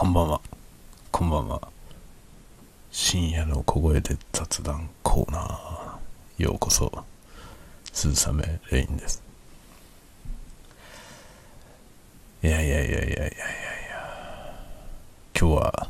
[0.00, 0.40] こんばんは。
[1.10, 1.60] こんばんは。
[2.92, 6.44] 深夜の小声で雑談コーナー。
[6.44, 7.04] ようこそ。
[7.92, 9.24] 鈴雨レインです。
[12.44, 13.32] いやいやいやいやいやいやいや。
[15.36, 15.88] 今日は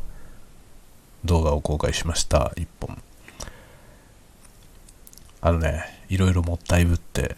[1.26, 2.52] 動画を公開しました。
[2.56, 2.96] 一本。
[5.42, 7.36] あのね、いろいろもったいぶって、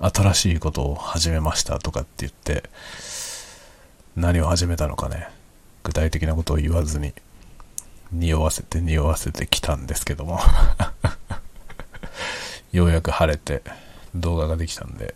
[0.00, 2.68] 新しいことを始めましたとかって言って、
[4.16, 5.28] 何を始めたのかね、
[5.84, 7.12] 具体的なことを言わずに、
[8.10, 10.40] 匂わせて匂わせてきたんですけども、
[12.72, 13.62] ようやく晴れて
[14.14, 15.14] 動画ができたんで、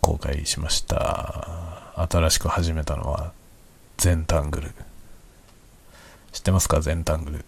[0.00, 1.72] 公開しました。
[1.96, 3.32] 新しく始めたのは、
[3.98, 4.74] ゼンタングル。
[6.32, 6.80] 知ってますか？
[6.80, 7.44] ゼンタングル。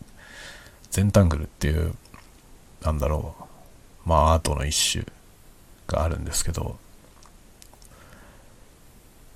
[0.91, 1.94] ゼンタングルっていう、
[2.83, 3.34] なんだろ
[4.05, 5.05] う、まあアートの一種
[5.86, 6.78] があるんですけど、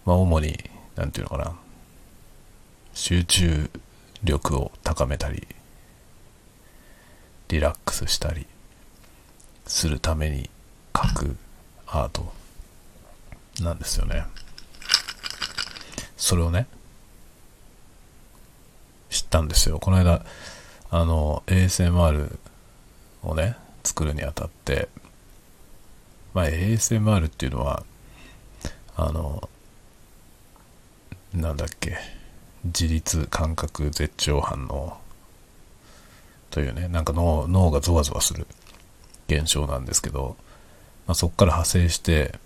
[0.04, 0.58] まあ主に、
[0.94, 1.56] なんていうのかな、
[3.00, 3.70] 集中
[4.22, 5.48] 力を高めたり、
[7.48, 8.46] リラックスしたり
[9.66, 10.50] するために
[10.92, 11.36] 描く
[11.86, 12.30] アート
[13.62, 14.26] なんですよね。
[16.18, 16.66] それをね、
[19.08, 19.78] 知ったんですよ。
[19.78, 20.22] この間、
[20.90, 22.38] あの、ASMR
[23.22, 24.90] をね、作るにあたって、
[26.34, 27.82] まあ、ASMR っていうのは、
[28.94, 29.48] あの、
[31.32, 32.19] なんだっけ、
[32.64, 34.98] 自律感覚絶頂反応
[36.50, 38.46] というね、なんか脳脳がゾワゾワする
[39.28, 40.36] 現象なんですけど、
[41.06, 42.38] まあ、そこから派生して、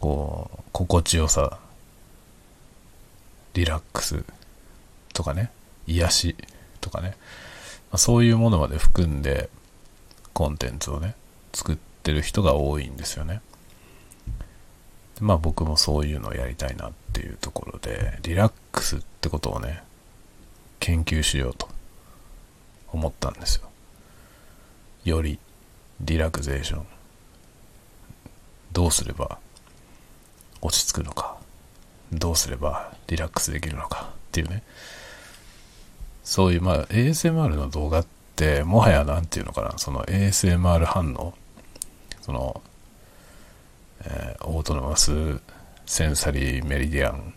[0.00, 1.58] こう、心地よさ、
[3.54, 4.24] リラックス
[5.12, 5.50] とかね、
[5.86, 6.36] 癒し
[6.80, 7.16] とかね、
[7.90, 9.50] まあ、そういうものまで含んで、
[10.32, 11.14] コンテンツをね、
[11.52, 13.40] 作ってる人が多いんですよね。
[15.20, 19.82] まあ僕もそういうのをやりたいなっていうところで、リラックスってことをね、
[20.78, 21.68] 研究しようと
[22.92, 23.68] 思ったんですよ。
[25.04, 25.38] より
[26.00, 26.86] リラクゼーション。
[28.72, 29.38] どうすれば
[30.60, 31.36] 落ち着くのか。
[32.12, 34.62] どうすればリラックスできるのかっていうね。
[36.22, 41.34] そういう、まあ ASMR の動画って、もはやなんていうのかな、その ASMR 反応、
[42.20, 42.62] その、
[44.04, 45.40] えーオートノマス
[45.84, 47.34] センサリーメリディアン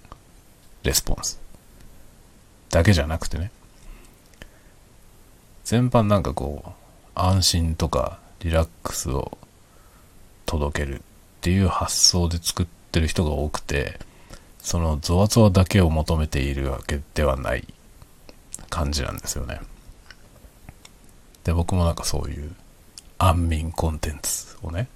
[0.83, 1.39] レスポンス。
[2.69, 3.51] だけじゃなくてね。
[5.63, 6.71] 全般なんかこう
[7.15, 9.37] 安心とかリラックスを
[10.45, 11.01] 届けるっ
[11.41, 13.99] ていう発想で作ってる人が多くて
[14.59, 17.65] そのゾワゾワだけを求めているわけではない
[18.69, 19.61] 感じなんですよね。
[21.43, 22.53] で僕もなんかそういう
[23.17, 24.87] 安眠コンテンツをね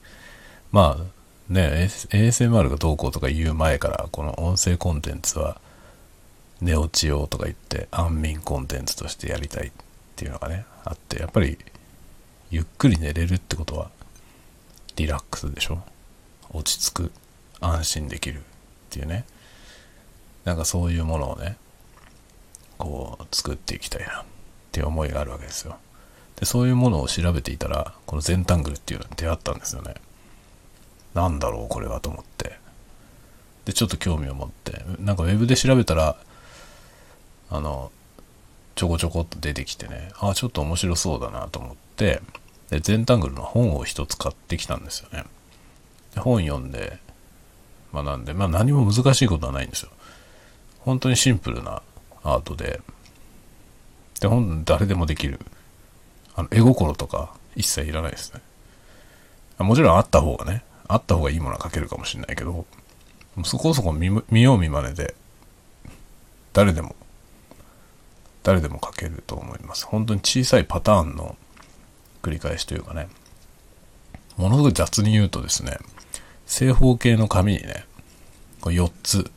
[0.71, 1.15] まあ
[1.47, 5.61] ね、ASMR がどうこうとか言う前から、この音声コンテンツは
[6.61, 9.71] 寝落ち用とか言って安眠コンテンツとしてやりたいっ
[10.15, 11.57] ていうのがね、あって、やっぱり
[12.49, 13.89] ゆっくり寝れるってことは
[14.95, 15.81] リラックスでしょ？
[16.51, 17.11] 落ち着く、
[17.59, 18.41] 安心できるっ
[18.89, 19.25] ていうね。
[20.45, 21.57] なんかそういうものをね、
[22.77, 24.25] こう作っていきたいなっ
[24.71, 25.77] ていう思いがあるわけですよ。
[26.37, 29.95] で、そういうものを調べていたら、このゼンタングルっていうのに出会ったんですよね。
[31.13, 32.57] なんだろうこれはと思って。
[33.65, 36.15] で、ちょっと興味を持って、なんかウェブで調べたら、
[37.55, 37.91] あの、
[38.75, 42.21] ちょこちょこっと出てきてね、ああ、ちょっと面白そうだなと思って、
[42.69, 45.23] で、ゼンタングルの本を一つ買ってきたんですよね。
[46.13, 46.97] で本読んで、
[47.91, 49.91] まあなんで、まあ何も難しいことはないんですよ。
[50.79, 51.81] 本当にシンプルな
[52.23, 52.81] アートで、
[54.19, 55.39] で、ほん誰でもできる。
[56.35, 58.41] あの、絵心とか一切いらないですね。
[59.57, 62.65] もちろんあった方がね、あった方がいいものは書けるかもしれないけど、
[63.43, 65.15] そこそこ見見よう見まねで、
[66.53, 66.95] 誰でも、
[68.45, 69.87] 誰でも書けると思います。
[69.87, 71.35] 本当に小さいパターンの
[72.21, 73.07] 繰り返しというかね、
[74.37, 75.79] ものすごい雑に言うとですね、
[76.45, 77.85] 正方形の紙にね、
[78.61, 79.31] こ4つ、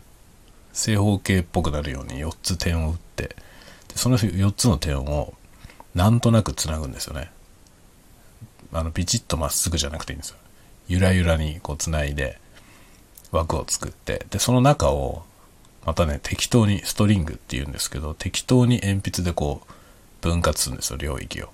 [0.74, 3.36] 正方形っぽくなるように4つ点を打って、で
[3.94, 5.32] その4つの点を
[5.94, 7.30] なんとなくつなぐんですよね。
[8.74, 10.36] あの、ピチッとまっすぐじゃなくていいんですよ。
[10.86, 12.38] ゆらゆらにこうつないで
[13.30, 15.24] 枠を作って、で、その中を
[15.88, 19.72] またね、適当にストリングって言うんですけど、適当に鉛筆でこう
[20.20, 21.48] 分割するんですよ、領域を。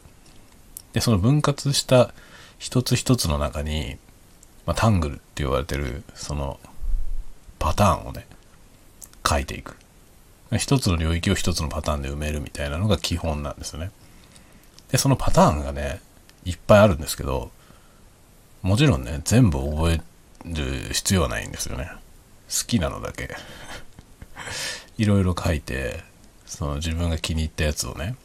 [0.93, 2.13] で、その分割した
[2.59, 3.97] 一つ一つの中に、
[4.67, 6.59] まあ、タングルって言われてる、その
[7.61, 8.27] パターンをね、
[9.25, 9.77] 書いていく。
[10.59, 13.93] 一つの領域を一つのパターンで埋めるみたいなのが基本なんですよね。
[14.91, 16.01] で、そのパターンがね、
[16.45, 17.53] いっぱいあるんですけど、
[18.63, 20.01] もちろんね、全部覚え
[20.45, 21.89] る必要はないんですよね。
[22.49, 23.29] 好きなのだけ
[24.99, 26.03] いろいろ書いて、
[26.47, 28.17] その自分が気に入ったやつをね、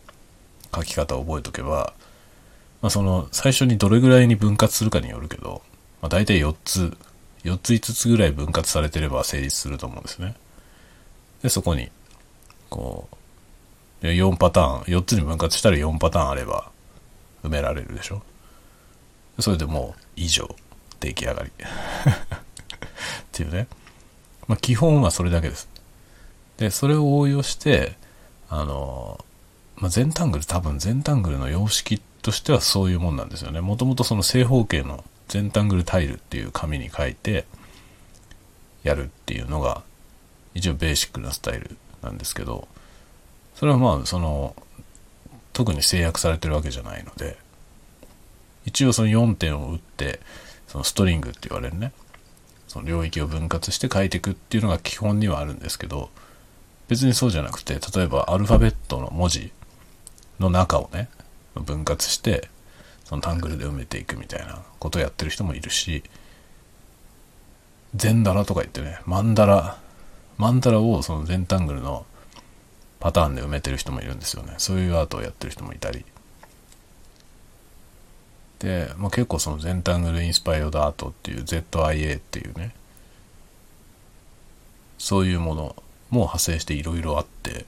[0.74, 1.94] 書き方を覚えとけば、
[2.82, 5.62] まあその最初にどれぐらいに分割するかによるけど、
[6.02, 6.98] まあ大体4つ、
[7.44, 10.36] 4つ5つぐらい分割されてれば成立すると思うんですね。
[11.42, 11.90] で、そこに、
[12.70, 13.08] こ
[14.02, 16.72] う、4パターン、4つに分割したら4パターンあれば
[17.44, 18.22] 埋められるでしょ。
[19.40, 20.56] それでもう以上、
[21.00, 21.52] 出来上がり。
[21.60, 21.64] っ
[23.32, 23.68] ていうね。
[24.48, 25.70] まあ基本はそれだけです。
[26.60, 27.96] で、それを応用して、
[28.50, 29.24] あの、
[29.78, 33.62] まあ、全タングル多分全タングルの様式としてはそういうもんなんですよね。
[33.62, 37.46] もともとその正方形の全タングルタイルっていう紙に書いて
[38.84, 39.84] やるっていうのが
[40.54, 42.68] 一応ベーシックなスタイルなんですけど、
[43.56, 44.54] それはまあその
[45.54, 47.38] 特に制約されてるわけじゃないので、
[48.66, 50.20] 一応その4点を打って、
[50.68, 51.94] そのストリングって言われるね、
[52.68, 56.10] その領域を分割して書いていくっていうのが基本にはあるんですけど、
[56.89, 59.51] 別にそうじゃなくて、例えばアルファベットの文字
[60.39, 61.07] の中をね、
[61.53, 62.50] 分割して、
[63.06, 66.03] そのタングルで埋めていくみたいなことをやってる人もいるし、
[67.95, 69.77] 全ダラとか言ってね、マンダラ、
[70.38, 72.06] マンダラをその全タングルの
[73.00, 74.56] パターンで埋めてる人もいるんですよね。
[74.57, 76.06] そういうアートをやってる人もいたり。
[78.57, 82.74] で、まあ、結構その全タングルインスパイオードアートっていう ZIA っていうね、
[84.97, 85.75] そういうもの
[86.10, 87.66] もう派生していろいろあって、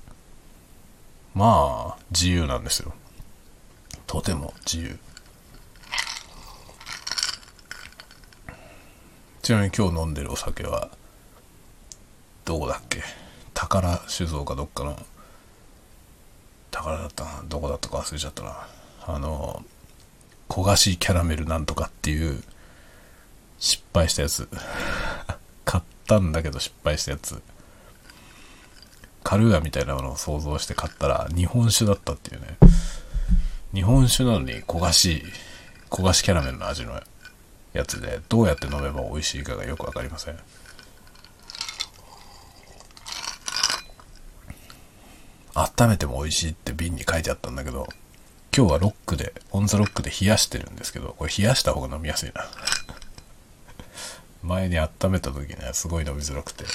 [1.34, 2.94] まあ、自由なんですよ。
[4.08, 5.00] とても自由。
[9.42, 10.90] ちなみに今日飲んでるお酒は、
[12.46, 13.04] どこだっけ？
[13.54, 15.00] 宝酒造かどっかの、
[16.72, 17.44] 宝だったな。
[17.48, 18.68] どこだったか忘れちゃったな。
[19.08, 19.64] あの、
[20.50, 22.44] 焦がしキャラメルなんとかっていう
[23.60, 24.50] 失敗したやつ。
[25.64, 27.42] 買ったんだけど失敗したやつ。
[29.24, 32.58] カルーアみたいなものを想像して買ったら日本酒だったっていうね。
[33.74, 35.24] 日本酒なのに焦がしい、
[35.90, 37.02] 焦がしキャラメルの味の
[37.74, 40.40] やつで、どうやって飲めば美味しいかがよくわかりません。
[45.54, 47.88] 温めても美味しいって瓶に書いてあったんだけど、
[48.56, 52.46] 今日はロックで、オンザロックで冷やしてるんですけど、これ冷やした方が飲みやすいな。
[54.44, 56.66] 前に温めた時ね、すごい飲みづらくて、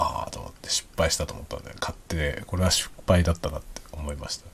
[0.00, 4.46] ああと思って失敗したと思ったんで買ってこれは失敗だったなって思いました。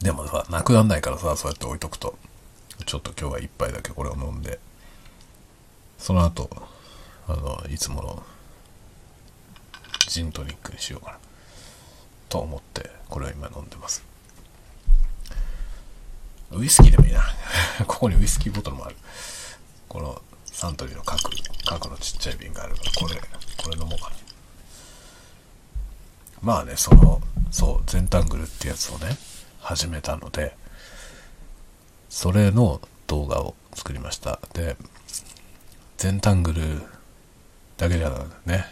[0.00, 2.16] でもさなくなんないからさそうやって置いとくと。
[2.86, 4.58] ちょっと今日は一杯だけこれを飲んで。
[5.98, 6.48] その後
[7.28, 8.22] あのいつもの
[10.08, 11.18] ジントニックにしようかな。
[12.30, 14.02] と思ってこれは今飲んでます。
[16.52, 17.22] ウイスキーでもいいな。
[17.86, 18.96] ここにウイスキーボトルもある。
[19.88, 20.22] この
[20.60, 21.30] サントリーの角、
[21.64, 23.16] 角のちっちゃい瓶があるから、これ、
[23.64, 24.16] これ飲もうかな。
[26.42, 29.16] まあね、その、そう、全タングルってやつをね、
[29.60, 30.54] 始めたので、
[32.10, 34.38] それの動画を作りました。
[34.52, 34.76] で、
[35.96, 36.82] 全タングル
[37.78, 38.66] だけじゃね、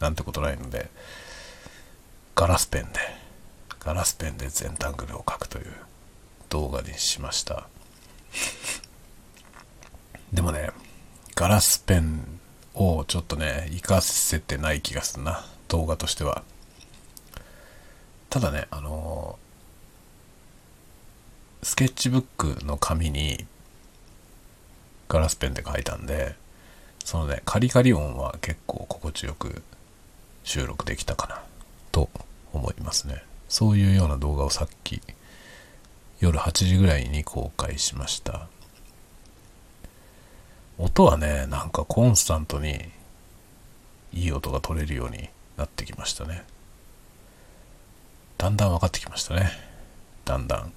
[0.00, 0.90] なんてことないので、
[2.34, 2.98] ガラスペンで、
[3.78, 5.72] ガラスペンで全タングルを描くという
[6.48, 7.68] 動画にしました。
[10.32, 10.70] でもね、
[11.44, 12.40] ガラスペン
[12.72, 15.44] をちょっとね、活かせてない気がするな。
[15.68, 16.42] 動画としては。
[18.30, 23.44] ただね、あのー、スケッチブックの紙に
[25.06, 26.34] ガラスペンで書いたんで、
[27.04, 29.62] そのね、カリカリ音は結構心地よく
[30.44, 31.42] 収録できたかな、
[31.92, 32.08] と
[32.54, 33.22] 思いますね。
[33.50, 35.02] そういうような動画をさっき
[36.20, 38.48] 夜8時ぐらいに公開しました。
[40.78, 42.80] 音はね、なんかコンスタントに
[44.12, 46.44] いい音が取れるようになってきましたね。
[48.38, 49.50] だんだん分かってきましたね。
[50.24, 50.72] だんだん、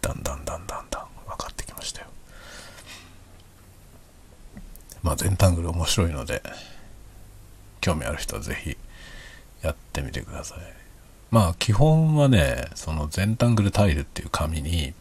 [0.00, 2.06] だんだんだんだんだん分かってきましたよ。
[5.02, 6.42] まあ全タングル面白いので、
[7.80, 8.76] 興味ある人はぜひ
[9.62, 10.58] やってみてください。
[11.30, 14.94] まあ基本はね、その全タングルタイルっていう紙に、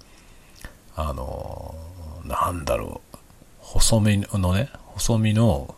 [0.95, 1.75] あの、
[2.25, 3.06] なんだろう、
[3.67, 5.75] 細身のね、細身の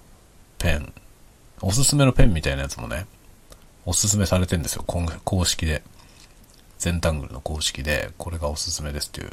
[0.59, 0.93] ペン、
[1.59, 3.07] おすすめのペンみたいなやつもね、
[3.83, 5.81] おすすめされてんですよ、公式で。
[6.77, 9.31] 全タングルの公式で、これがおすすめですっていう、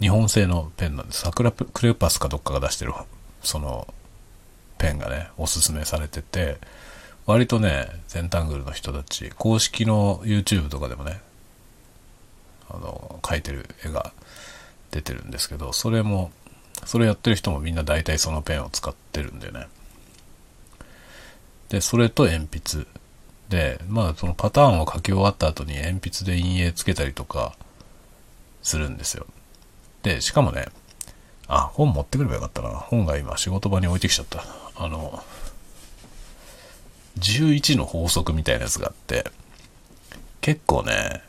[0.00, 1.22] 日本製のペンなんです。
[1.22, 2.92] 桜クレパスかどっかが出してる、
[3.42, 3.92] その、
[4.78, 6.58] ペンがね、おすすめされてて、
[7.26, 11.20] 割とね、全タングルの人たち、公式の YouTube とかでもね、
[12.70, 14.12] あの、描いてる絵が
[14.92, 16.30] 出てるんですけど、それも
[16.84, 19.68] それやってる人もみんな大体そのペンを使ってるんでね。
[21.68, 22.86] で、それと鉛筆。
[23.48, 27.54] で、まあそのパターンを書き終わった後に鉛筆で陰影つけたりとか
[28.62, 29.26] するんですよ。
[30.02, 30.66] で、しかもね、
[31.48, 32.70] あ、本持ってくればよかったな。
[32.70, 34.44] 本が今仕事場に置いてきちゃった。
[34.76, 35.22] あの、
[37.18, 39.30] 11の法則みたいなやつがあって、
[40.40, 41.22] 結構ね、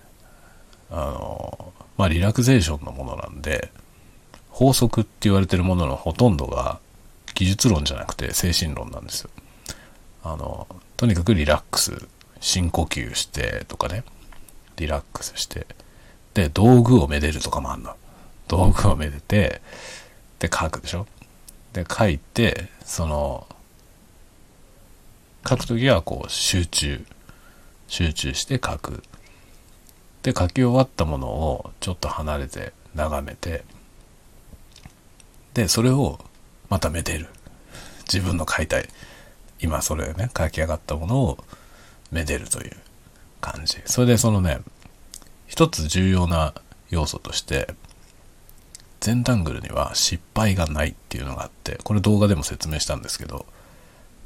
[0.89, 3.71] あの、まあ、リラクゼーションのものなんで、
[4.53, 6.79] 法則って言われてるもののほとんどが
[7.33, 9.29] 技術論じゃなくて精神論なんですよ。
[10.23, 12.07] あの、とにかくリラックス、
[12.39, 14.03] 深呼吸してとかね、
[14.77, 15.65] リラックスして、
[16.35, 17.95] で、道具をめでるとかもあんの。
[18.47, 19.61] 道具をめでて、
[20.37, 21.07] で、書くでしょ
[21.73, 23.47] で、書いて、その、
[25.49, 27.03] 書くときはこう集中、
[27.87, 29.03] 集中して書く。
[30.21, 33.63] で、書き終わったものをちょっと離れて眺めて、
[35.53, 36.19] で、それを
[36.69, 37.27] まためでる。
[38.11, 38.87] 自分の書いたい、
[39.59, 41.43] 今それね、書き上がったものを
[42.11, 42.75] めでるという
[43.41, 43.77] 感じ。
[43.85, 44.59] それでそのね、
[45.47, 46.53] 一つ重要な
[46.89, 47.73] 要素として、
[48.99, 53.45] 全タングルには失敗がないっていうのがあって、これ動画でも説明したんですけど、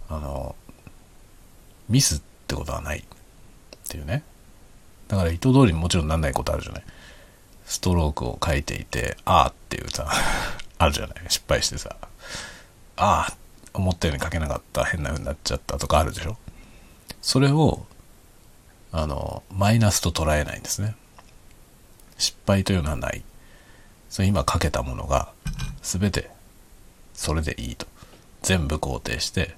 [0.09, 0.55] あの、
[1.89, 3.03] ミスってことはないっ
[3.89, 4.23] ていうね。
[5.07, 6.83] だから意図通りにもちろんなんないことあるじゃない。
[7.65, 10.09] ストロークを書いていて、あーっていうさ、
[10.77, 11.15] あるじゃない。
[11.27, 11.95] 失敗してさ、
[12.97, 13.37] ああ、
[13.73, 16.37] 思ったように書けなかった、変な風になっちゃったとかあるでしょ。
[17.21, 17.85] それを、
[18.91, 20.95] あの、マイナスと捉えないんですね。
[22.17, 23.23] 失敗というのはない。
[24.09, 25.31] それ今書けたものが、
[25.81, 26.29] 全て、
[27.13, 27.85] それでいいと。
[28.41, 29.55] 全部肯定して、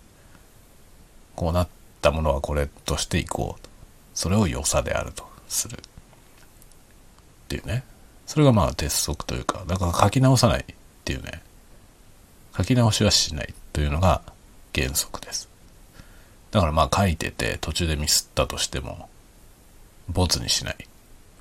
[1.36, 1.68] こうなっ
[2.02, 3.70] たものはこれとしていこうと。
[4.14, 5.78] それを良さであるとする。
[5.78, 5.82] っ
[7.48, 7.84] ていうね。
[8.26, 10.66] それがまあ鉄則というか、だから書き直さない
[11.10, 11.42] っていうね。
[12.56, 14.22] 書き直しはしないというのが
[14.76, 15.50] 原則です。
[16.52, 19.10] だからまあ書いてて途中でミスったとしても、
[20.08, 20.78] ボツにしない。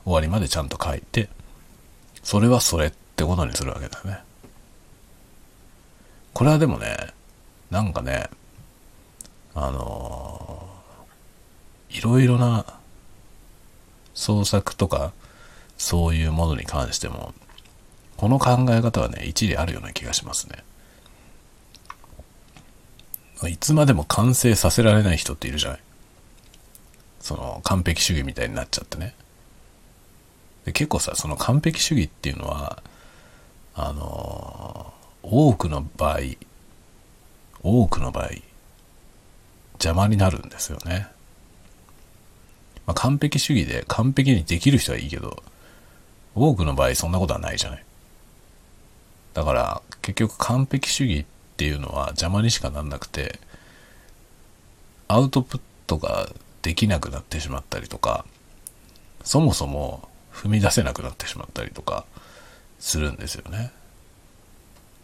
[0.04, 1.28] 終わりまでちゃんと書いて、
[2.22, 4.20] それはそれってことにするわけだよね。
[6.32, 6.96] これはでもね、
[7.70, 8.30] なんかね、
[9.54, 12.64] あのー、いろいろな
[14.14, 15.12] 創作とか、
[15.76, 17.34] そういうものに関しても、
[18.18, 20.64] この考え方はね、一理あるような気がしますね。
[23.48, 25.80] いつまでも完成させられない人っているじゃない。
[27.20, 29.14] その完璧主義みたいになっちゃってね。
[30.64, 32.82] で結構さ、その完璧主義っていうのは、
[33.76, 36.18] あの多くの場合、
[37.62, 38.30] 多くの場合、
[39.74, 41.06] 邪魔になるんですよね。
[42.84, 45.40] まあ、完璧主義で完璧にできる人はいいけど、
[46.34, 47.84] 多くの場合そんなことはないじゃない。
[49.34, 51.24] だから結局完璧主義っ
[51.56, 53.38] ていうのは邪魔にしかなんなくて、
[55.08, 56.28] アウトプットが
[56.62, 58.24] できなくなってしまったりとか、
[59.22, 62.04] そもそも踏み出せなくなってしまったりとか
[62.78, 63.72] するんですよね。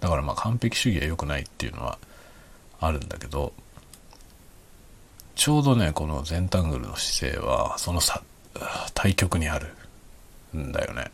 [0.00, 1.98] だからまあ完璧主義は良くないっていうのは
[2.80, 3.52] あるんだけど、
[5.34, 8.00] ちょうどね、この全タングルの姿勢は、その、
[8.94, 9.74] 対極にある
[10.56, 11.10] んだよね。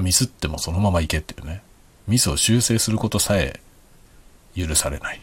[0.00, 1.62] ミスってもそのままいけっていうね。
[2.06, 3.60] ミスを修正することさえ
[4.54, 5.20] 許されない。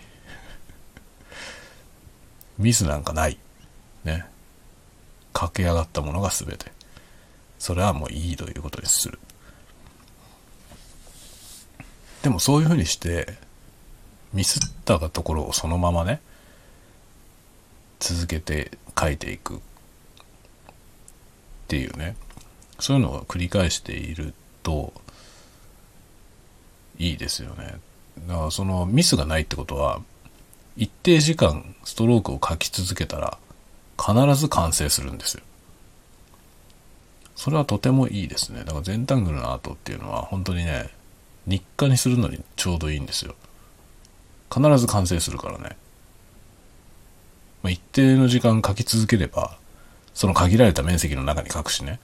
[2.57, 3.37] ミスなんかない。
[4.03, 4.25] ね。
[5.31, 6.71] 駆け上がったものが全て。
[7.59, 9.19] それはもういいということにする。
[12.21, 13.37] でもそういうふうにして、
[14.33, 16.21] ミスったところをそのままね、
[17.99, 19.59] 続けて書いていくっ
[21.67, 22.15] ていうね、
[22.79, 24.93] そういうのを繰り返していると、
[26.97, 27.75] いいですよね。
[28.27, 30.01] だからそのミスがないってことは、
[30.75, 33.37] 一定時間ストロークを書き続けたら、
[33.99, 35.43] 必ず完成するんですよ。
[37.35, 38.63] それはとてもいいですね。
[38.63, 40.89] だから全タングルのアートっていうのは本当にね、
[41.45, 43.35] 日課にするのにちょうどいいんですよ。
[44.53, 45.75] 必ず完成するからね。
[47.63, 49.57] まあ、一定の時間書き続ければ、
[50.13, 51.99] その限られた面積の中に書くしね。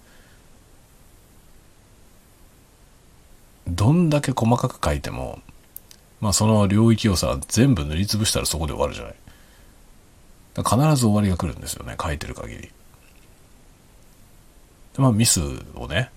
[3.70, 5.40] どんだけ細かく書いても、
[6.22, 9.16] まあその領域をさ、全部塗りつぶしたらそこで終わるじゃない。
[10.58, 12.72] 必ず終わりが来るんですよね、書いてる限り。
[14.98, 15.42] まあミス
[15.76, 16.12] をね、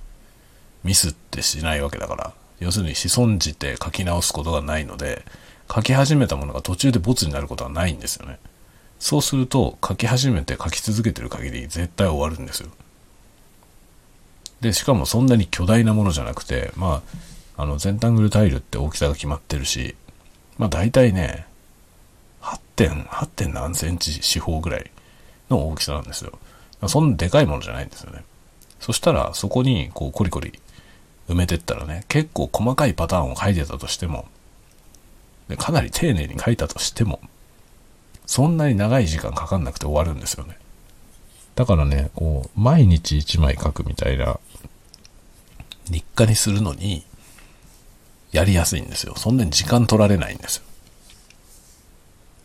[0.84, 5.24] ミスってしないわけだから、要するに子孫じて書き直すことがないので、
[5.72, 8.38] 書き始めたものが途中でボツになることはないんですよね。
[8.98, 12.68] そうすると、書き始めて書き続けてる限り絶対終わるんですよ。
[14.60, 19.94] で、しかもそんなに巨大なものじゃなくて、まあ、あの、全タングルタイルって大きさが決まってるし、
[20.58, 21.46] まあ大体ね、
[22.40, 23.26] 8点、8.
[23.26, 24.90] 点何センチ四方ぐらい
[25.50, 26.38] の大きさなんですよ。
[26.88, 28.24] そんなでかいものじゃないんですよね。
[28.80, 30.58] そしたら、そこに、こう、コリコリ
[31.28, 34.26] 埋めてったらね、結構細かいパターンを書いてたとしても、
[35.48, 37.20] でかなり丁寧に書いたとしても、
[38.26, 40.58] そんなに長い時間かかんなくて終わるんですよね。
[41.54, 44.40] だからね、こう、毎日1枚書くみたいな、
[45.90, 47.04] 日課にするのに、
[48.32, 49.14] やりやすいんですよ。
[49.16, 50.64] そんなに時間取られないんですよ。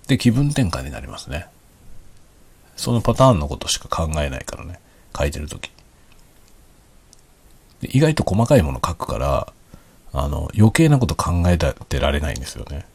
[0.08, 1.48] で、気分転換になりますね。
[2.76, 4.80] そのパターンのことしか考えないからね。
[5.18, 5.72] 書いてるとき。
[7.82, 9.54] 意外と細かいもの書くから、
[10.14, 12.86] あの、余計なこと考えてられないんですよね。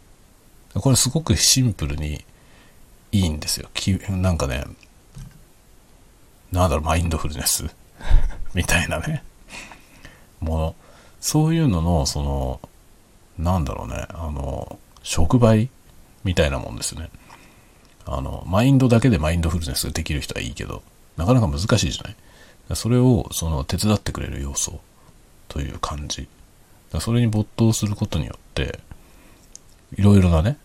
[0.74, 2.24] これすごくシンプルに
[3.12, 3.68] いいんですよ。
[3.74, 4.64] きなんかね、
[6.50, 7.64] なんだろう、マインドフルネス
[8.54, 9.22] みたいなね。
[10.40, 10.74] もの。
[11.20, 12.60] そういうのの、その、
[13.42, 15.68] なんだろうね、あの、触媒
[16.24, 17.10] みたいなもんですね。
[18.06, 20.82] あの、マインドだけでマインドフルネスできる人はいいけど、
[21.16, 22.16] なかなか難しいじゃない？
[22.76, 24.80] それを、その、手伝ってくれる要素
[25.48, 26.28] という感じ。
[27.00, 28.78] それに没頭することによって、
[29.96, 30.56] いろいろなね、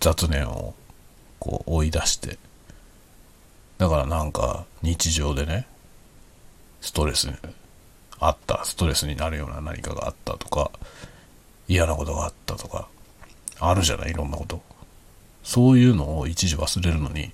[0.00, 0.74] 雑念を、
[1.38, 2.38] こう、追い出して、
[3.78, 5.66] だからなんか、日常でね、
[6.80, 7.28] ストレス
[8.20, 10.70] あった、ストレスになるような何かがあったとか、
[11.68, 12.88] 嫌なことがあったとか、
[13.60, 14.10] あるじゃない？
[14.10, 14.62] いろんなこと。
[15.44, 17.30] そういうのを一時忘れるのに、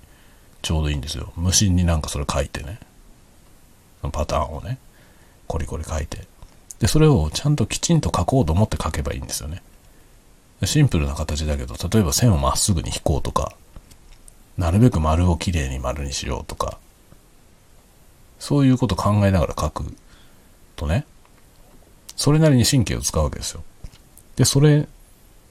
[0.63, 1.33] ちょうどいいんですよ。
[1.37, 2.79] 無心になんかそれ書いてね。
[4.13, 4.79] パターンをね、
[5.47, 6.27] コリコリ書いて。
[6.79, 9.63] で、それをちゃんときちんと書こうと思って書けばいいんですよね。
[10.65, 13.53] シンプルな形だけど、例えば線をまっすぐに引こうとか、
[14.57, 16.79] なるべく丸をきれいに丸にしようとか、
[18.39, 19.85] そういうこと考えながら書く
[20.77, 21.07] とね、
[22.17, 23.63] それなりに神経を使うわけですよ。
[24.37, 24.89] で、それ、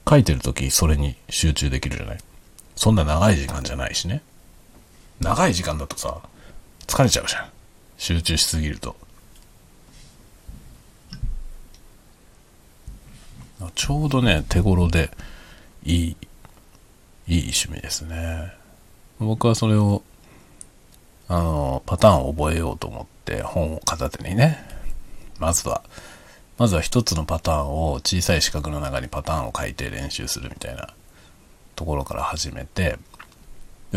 [0.08, 2.18] 書いてるとき、それに集中できるじゃない？
[2.76, 4.22] そんな長い時間じゃないしね。
[5.20, 6.20] 長い時間だとさ、
[6.86, 7.48] 疲れちゃうじゃん。
[7.96, 8.96] 集中しすぎると。
[13.74, 15.10] ちょうどね、手頃で、
[15.84, 16.16] いい、
[17.26, 18.52] いい趣味ですね。
[19.18, 20.02] 僕はそれを、
[21.28, 24.62] あの、パターンを覚えようと思って本を片手にね、
[25.38, 25.82] まずは、
[26.56, 30.94] まずは一つのパターンを小さい四角の中にパターンを書いて練習するみたいな
[31.74, 32.98] ところから始めて、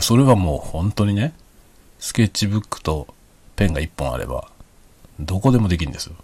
[0.02, 1.34] それはもう本当にね、
[2.00, 3.08] スケッチブックと
[3.56, 4.50] ペンが一本あれば、
[5.20, 6.16] どこでもできるんですよ。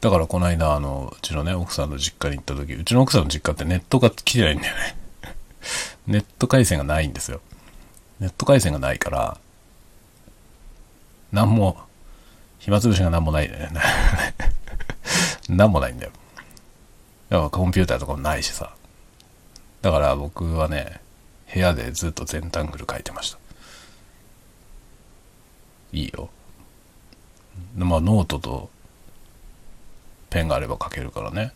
[0.00, 4.96] だからこの間、あの、うちのね、奥さんの実家に行った時、うちの奥さんの実家ってネットが来てないんだよね。
[6.06, 7.40] ネット回線がないんですよ。
[8.20, 9.38] ネット回線がないから、
[11.32, 11.78] なんも
[12.58, 13.70] 暇つぶしが何もないね。
[15.48, 16.12] 何もないんだよ。
[17.28, 18.72] だからコンピューターとかもないしさ。
[19.82, 21.00] だから僕はね、
[21.52, 23.38] 部屋でずっとゼンタングル描いてました。
[25.92, 26.28] いいよ。
[27.76, 28.70] まあノートと
[30.30, 31.52] ペンがあれば書けるからね。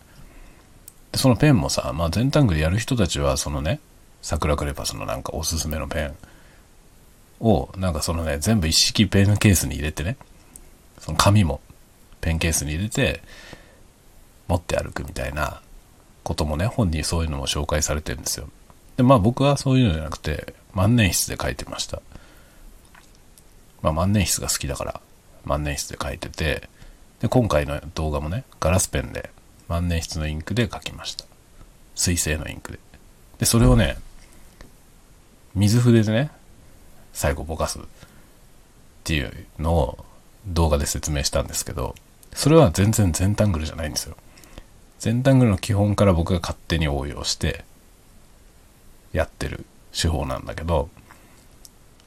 [1.10, 3.80] でそのペンもさ、まあゼンタングルやる人たちはそのね、
[4.22, 6.14] サクラクレパスのなんかおすすめのペン
[7.40, 10.16] を、なんかそのね、全部一式ペンケースに入れてね、
[11.02, 11.60] その紙も
[12.20, 13.22] ペンケースに入れて
[14.46, 15.60] 持って歩くみたいな
[16.22, 18.48] こともね、本にそういうのも紹介されてるんですよ。
[18.96, 22.00] で、まあ僕はそういうのじゃなくて、万年筆で書いてました。
[23.82, 25.00] まあ万年筆が好きだから
[25.44, 26.68] 万年筆で書いてて、
[27.18, 29.30] で、今回の動画もね、ガラスペンで
[29.66, 31.24] 万年筆のインクで書きました。
[31.96, 32.78] 水性のインクで。
[33.38, 33.96] で、それをね、
[35.56, 36.30] 水筆でね、
[37.12, 37.82] 最後ぼかすっ
[39.02, 40.04] ていうのを
[40.46, 41.94] 動画で説明したんですけど、
[42.33, 44.16] それは全然全タングルじゃないんですよ。
[44.98, 47.64] 全タングルの基本から僕が勝手に応用して
[49.12, 50.88] やってる手法なんだけど、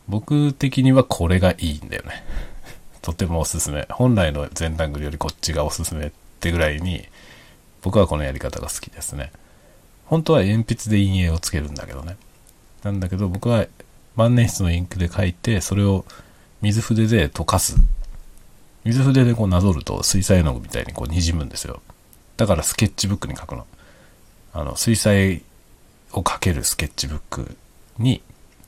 [0.07, 2.23] 僕的にはこれがいいんだよね。
[3.01, 3.87] とてもおすすめ。
[3.89, 7.07] 本来の全タングルよりこっちがおすすめってぐらいに、
[7.81, 9.31] 僕はこのやり方が好きですね。
[10.05, 12.17] 本当は鉛筆で陰影をつけるんだけどね。
[12.83, 13.67] なんだけど僕は
[14.15, 16.05] 万年筆のインクで書いて、それを
[16.61, 17.75] 水筆で溶かす
[18.85, 21.81] 水筆でこうなぞると水彩絵の具みたいにこう滲むんですよ。
[22.37, 23.65] だからスケッチブックに書くの。
[24.53, 25.41] あの、水彩
[26.11, 27.57] を描けるスケッチブック
[27.97, 28.21] に、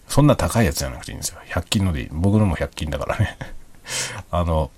[0.08, 1.39] そんな高いやつじゃなくていいんですよ。
[1.45, 2.10] 100均のでいい。
[2.12, 3.38] 僕のも100均だからね。
[4.32, 4.71] あの、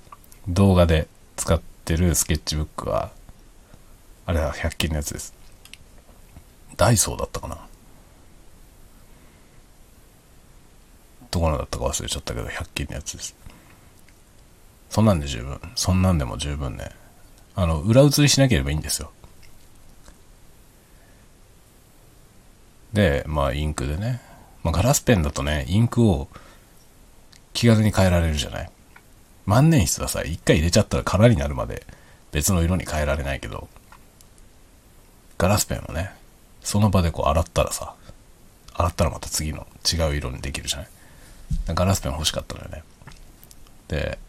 [0.47, 3.12] 動画で使ってるスケッチブックは、
[4.25, 5.34] あれは100均のやつです。
[6.75, 7.58] ダイソーだったかな。
[11.32, 13.36] どこのだったか忘れちゃったけど、100均のやつです。
[14.89, 15.60] そんなんで十分。
[15.75, 16.89] そんなんでも十分ね。
[17.56, 19.12] あの、裏写りしなければいいんですよ。
[22.93, 24.21] で、まあインクでね。
[24.63, 26.28] まあガラスペンだとね、インクを
[27.54, 28.71] 気軽に変えられるじゃない。
[29.45, 31.86] 万年筆はさ、一回入れちゃったら空になるまで
[32.32, 33.67] 別の色に変えられないけど、
[35.38, 36.12] ガラスペンはね、
[36.62, 37.95] その場でこう洗ったらさ、
[38.73, 40.89] 洗ったらまた次の違う色にできるじゃない。
[41.67, 42.84] ガラスペン欲しかったのよね。
[43.88, 44.19] で、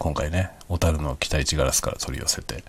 [0.00, 2.64] 今回ね、小樽の期待値ガラスから取り寄せて、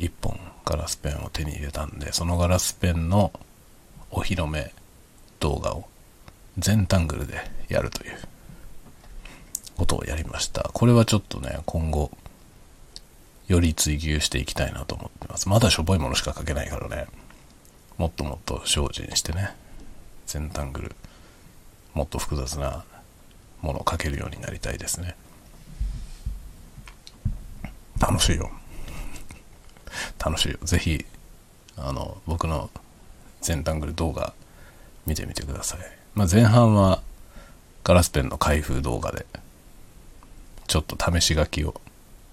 [0.00, 3.30] 1本ガラスペンを手に入れたんで、そのガラスペンの
[4.10, 4.72] お披露目
[5.38, 5.88] 動画を
[6.58, 8.18] 全タングルでやるという
[9.76, 10.68] ことをやりました。
[10.72, 12.10] これはちょっとね、今後、
[13.46, 15.48] より追求していきたいなと思ってます。
[15.48, 17.06] まだしょぼいものしか書けないからね、
[17.98, 19.54] もっともっと精進してね、
[20.26, 20.96] 全タングル、
[21.94, 22.84] もっと複雑な
[23.60, 25.14] ものを書けるようになりたいですね。
[28.00, 28.50] 楽しいよ。
[30.24, 30.58] 楽しいよ。
[30.62, 31.04] ぜひ、
[31.76, 32.70] あの、僕の
[33.40, 34.34] 全タングル動画
[35.06, 35.80] 見てみてください。
[36.14, 37.02] まあ、前半は
[37.84, 39.26] ガラスペンの開封動画で、
[40.66, 41.80] ちょっと試し書きを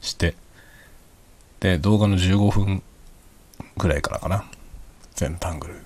[0.02, 0.36] して、
[1.60, 2.84] で、動画の15分
[3.78, 4.46] ぐらいからかな。
[5.16, 5.86] 全タングル。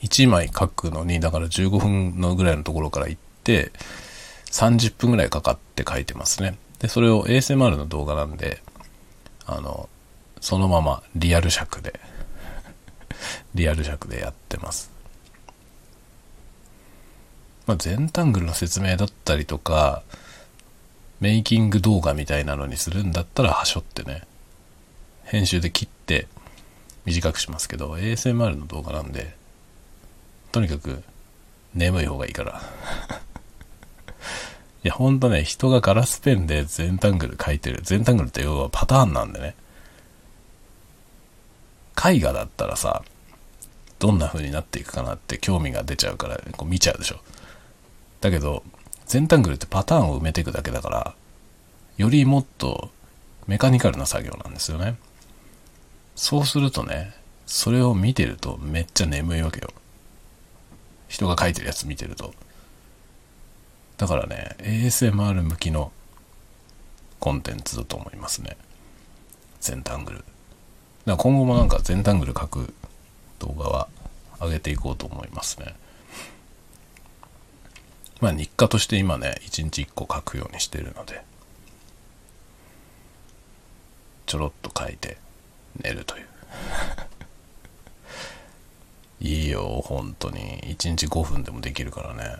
[0.00, 3.72] 1枚書くのに、だから15分のぐらいのところから行って、
[4.50, 6.56] 30分ぐらいかかって書いてますね。
[6.78, 8.62] で、それを ASMR の動画なんで、
[9.46, 9.88] あの、
[10.40, 11.98] そのままリアル尺で
[13.54, 14.90] リアル尺でやってます。
[17.66, 20.02] まあ、全タングルの説明だったりとか、
[21.18, 24.22] メイキング動画みたいなのにするんだったら、はしょってね、
[25.24, 26.28] 編集で切って
[27.06, 29.34] 短くしますけど、ASMR の動画なんで、
[30.52, 31.02] とにかく
[31.74, 32.62] 眠い方がいいから
[34.86, 37.80] いや、ほんとね、人がガラスペンで全タングル書いてる。
[37.82, 39.56] 全タングルって要はパターンなんでね。
[41.96, 43.02] 絵画だったらさ、
[43.98, 47.16] どんな風になっていくかなって興味が出ちゃうから、こう見ちゃうでしょ。
[48.20, 48.62] だけど、
[49.06, 51.14] 全タングルってパターンを埋めていくだけだから、
[51.96, 52.92] よりもっと
[53.48, 54.94] メカニカルな作業なんですよね。
[56.14, 57.12] そうするとね、
[57.44, 59.70] それを見てるとめっちゃ眠いわけよ。
[61.08, 62.32] 人が書いてるやつ見てると。
[63.96, 65.90] だからね、ASMR 向きの
[67.18, 68.56] コンテンツだと思いますね。
[69.60, 70.18] 全タングル。
[70.18, 70.26] だか
[71.06, 72.74] ら今後もなんか全タングル書く
[73.38, 73.88] 動画は
[74.40, 75.74] 上げていこうと思いますね。
[78.20, 81.22] まあ日課として今ね、1日1個書くようにしてるので、
[84.26, 85.16] ちょろっと書いて
[85.82, 86.26] 寝るという。
[89.24, 90.60] いいよ、本当に。
[90.76, 92.36] 1日5分でもできるからね。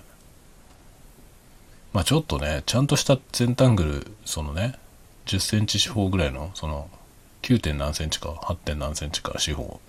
[1.97, 4.79] まあちょっとね、ちゃんとした全タングル、そのね、
[5.25, 6.91] 10センチ四方ぐらいの、その、
[7.41, 7.59] 9.
[7.59, 8.55] 点何センチか、8.
[8.57, 9.81] 点何センチか四方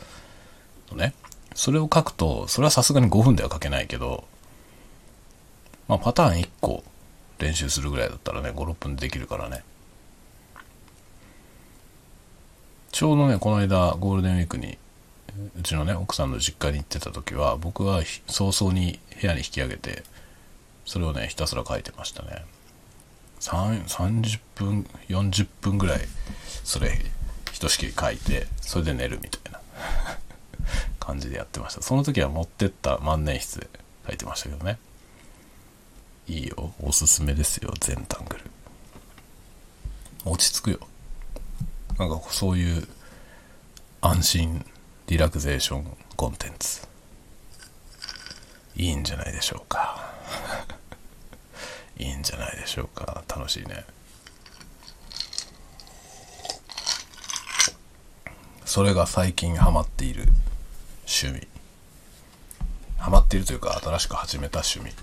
[0.89, 1.13] のね、
[1.53, 4.23] それを書くと、それはさすがに5分では書けないけど、
[5.89, 6.81] まあパターン1個
[7.39, 9.65] 練習するぐらいだったらね、5、6分でできるからね。
[12.93, 14.77] ちょうどね、この間ゴールデンウィークに、
[15.59, 20.05] うちのね、奥さんの実家に行ってた時は、僕は早々に部屋に引き上げて、
[20.88, 22.45] それをねひたすら書いてましたね。
[23.39, 26.00] 30分40分ぐらい
[26.63, 26.91] それ
[27.52, 29.62] ひとしきり書いてそれで寝るみたいな。
[31.00, 31.82] 感じでやってました。
[31.82, 33.69] その時は持ってった万年筆で
[34.08, 34.78] 書いてましたけどね。
[36.28, 36.73] いいよ。
[36.82, 37.73] おすすめですよ。
[37.80, 38.43] 全タングル。
[40.26, 40.80] 落ち着くよ。
[41.97, 42.88] なんかそういう
[44.02, 44.65] 安心
[45.08, 46.88] リラクゼーションコンテンツ。
[48.76, 50.06] いいんじゃないでしょうか。
[51.97, 53.23] いいんじゃないでしょうか。
[53.27, 53.85] 楽しいね。
[58.65, 60.25] それが最近ハマっている
[61.07, 61.47] 趣味。
[62.97, 64.93] ハマっているというか新しく始めた趣味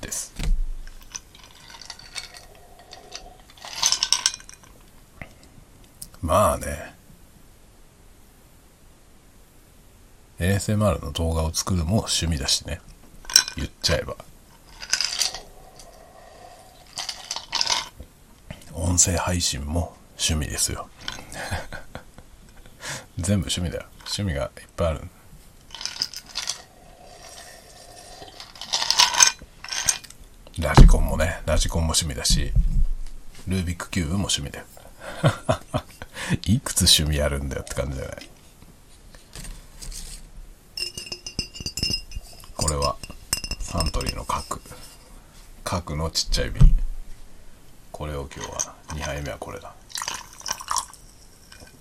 [0.00, 0.34] です。
[6.20, 6.94] まあね。
[10.38, 12.80] ASMR の動画を作るも趣味だしね。
[13.56, 14.16] 言っちゃえば。
[18.94, 20.88] 音声配信も趣味ですよ。
[23.18, 23.86] 全部趣味だよ。
[24.02, 25.08] 趣味がいっぱいある。
[30.60, 32.52] ラジコンもねラジコンも趣味だし
[33.48, 34.64] ルービックキューブも趣味だよ。
[36.46, 38.30] いくつ趣味あるんだよって感じじゃない
[42.56, 42.96] これは
[43.58, 44.60] サントリーの角
[45.64, 46.76] 角のちっちゃい瓶。
[47.90, 49.74] これを今日は2杯目はこれだ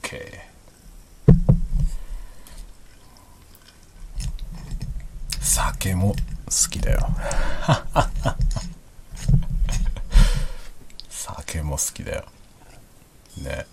[0.02, 0.32] OK
[5.42, 7.08] 酒も好きだよ。
[11.10, 12.26] 酒も好きだよ。
[13.38, 13.66] ね。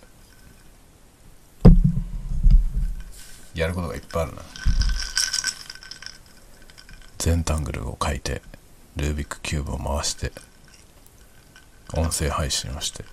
[3.53, 4.41] やることがいっぱいあるな。
[7.17, 8.41] 全タングルを書いて、
[8.95, 10.31] ルービックキューブを回して、
[11.93, 13.05] 音声配信をして、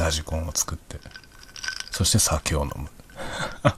[0.00, 0.98] ラジコンを作って、
[1.90, 2.88] そして酒を飲む。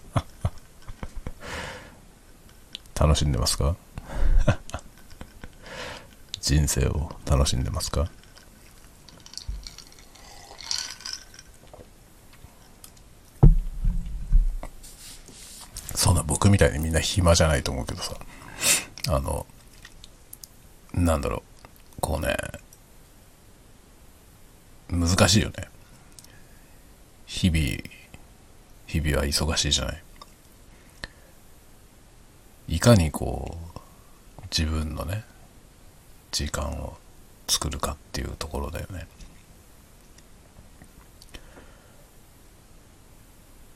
[2.98, 3.74] 楽しんでますか？
[6.40, 8.08] 人生を楽しんでますか？
[15.94, 18.14] そんな僕みたいにみんな暇じゃないと思うけどさ。
[19.08, 19.46] あの
[20.94, 21.42] なんだろう。
[22.00, 22.36] こうね
[24.88, 25.61] 難しいよね。
[27.42, 27.60] 日々
[28.86, 30.02] 日々は忙しいじゃない。
[32.68, 33.58] いかにこ
[34.38, 35.24] う自分のね
[36.30, 36.96] 時間を
[37.48, 39.08] 作るかっていうところだよね。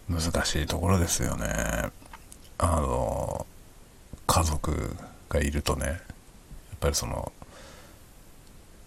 [0.09, 1.49] 難しいところですよね。
[2.59, 3.47] あの
[4.29, 4.95] 家族
[5.29, 5.97] がいるとねやっ
[6.79, 7.33] ぱりその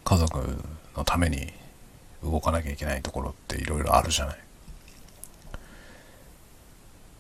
[0.05, 0.63] 家族
[0.95, 1.51] のために
[2.23, 4.39] 動かなきゃいけないところっていろいろあるじゃない。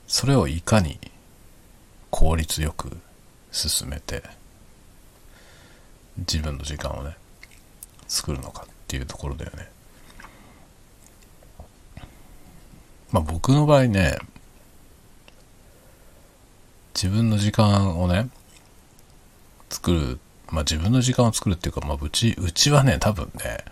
[0.09, 0.99] それをいかに
[2.09, 2.97] 効率よく
[3.51, 4.23] 進めて
[6.17, 7.15] 自分の時間をね
[8.07, 9.69] 作るのかっていうところだよね。
[13.11, 14.17] まあ僕の場合ね
[16.95, 18.29] 自分の時間をね
[19.69, 20.19] 作る
[20.49, 23.63] まあ自分の時間を作るっていうかまあうちうちはね多分ね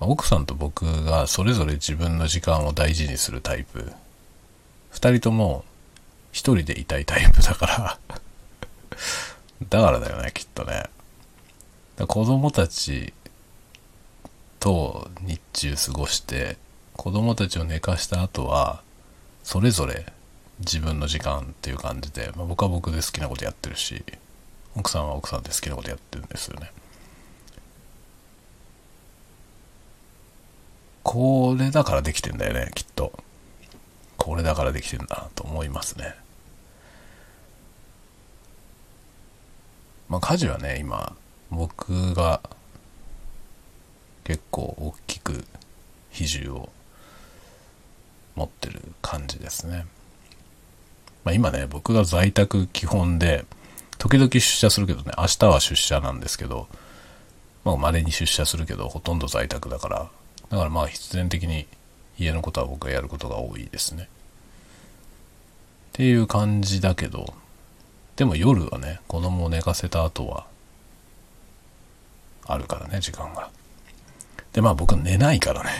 [0.00, 3.92] 奥さんと僕がそれぞれ自分の時間を大事にするタイプ
[4.90, 5.64] 二人とも
[6.32, 7.98] 一人でいたいタイプだから
[9.68, 10.84] だからだよね、きっとね。
[12.06, 13.12] 子供たち
[14.60, 16.56] と日中過ごして、
[16.96, 18.82] 子供たちを寝かした後は、
[19.42, 20.12] それぞれ
[20.60, 24.04] 自分の時間っていう感じで、まあ、僕は僕で好きなことやってるし、
[24.76, 26.70] 奥さんは奥さんで好きなことやってるんですよね。
[31.02, 33.12] これだからできてんだよね、きっと。
[34.18, 36.14] これだからできてるんだなと思いますね。
[40.10, 41.14] まあ、家事はね、今、
[41.50, 42.40] 僕が
[44.24, 45.44] 結構大きく
[46.10, 46.68] 比重を
[48.34, 49.86] 持ってる感じですね。
[51.24, 53.46] まあ、今ね、僕が在宅基本で、
[53.98, 56.68] 時々出社するけどね、明日は出社なんですけど、
[57.64, 60.10] まあ、稀に出社するけど、ほとんど在宅だから、
[60.50, 61.66] だからまあ必然的に
[62.18, 64.04] 家のことは僕がやることが多いですね。
[64.04, 64.06] っ
[65.92, 67.34] ていう感じだけど、
[68.16, 70.46] でも夜はね、子供を寝かせた後は、
[72.46, 73.50] あるからね、時間が。
[74.52, 75.70] で、まあ僕寝ないからね。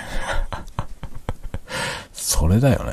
[2.12, 2.92] それだよね。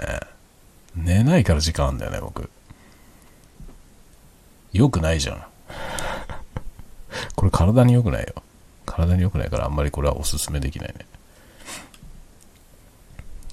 [0.96, 2.50] 寝ないから時間あんだよね、僕。
[4.72, 5.46] 良くないじゃん。
[7.36, 8.44] これ体に良くないよ。
[8.86, 11.06] 体に良くないからあんまりこれはおすすめできないね。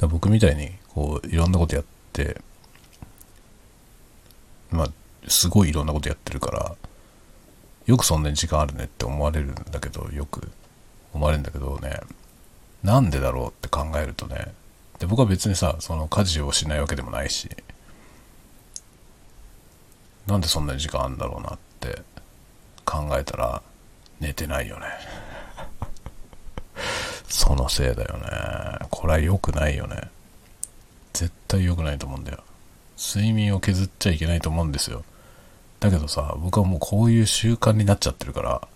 [0.09, 2.41] 僕みたいに、こう、いろんなことやって、
[4.71, 4.89] まあ、
[5.29, 6.77] すごいいろんなことやってるから、
[7.87, 10.51] よくそんなに時間あるねって思われるんだけど、よく
[11.13, 12.01] 思われるんだけどね、
[12.83, 14.53] なんでだろうって考えるとね、
[14.99, 17.51] で僕は別にさ、その家事をしないわけでもないし、
[20.27, 22.03] なんでそんなに時間あるんだろうなって
[22.85, 23.63] 考えたら、
[24.21, 24.87] 寝てないよね。
[27.33, 28.29] そのせいだよね。
[28.91, 30.03] これは良くないよね。
[31.15, 32.45] 絶対良くないと思うんだよ。
[32.99, 35.03] 睡眠を削っちゃいけないと思うんですよ。
[35.81, 38.69] だけどさ、僕はもうこういう習慣になっちゃってるから、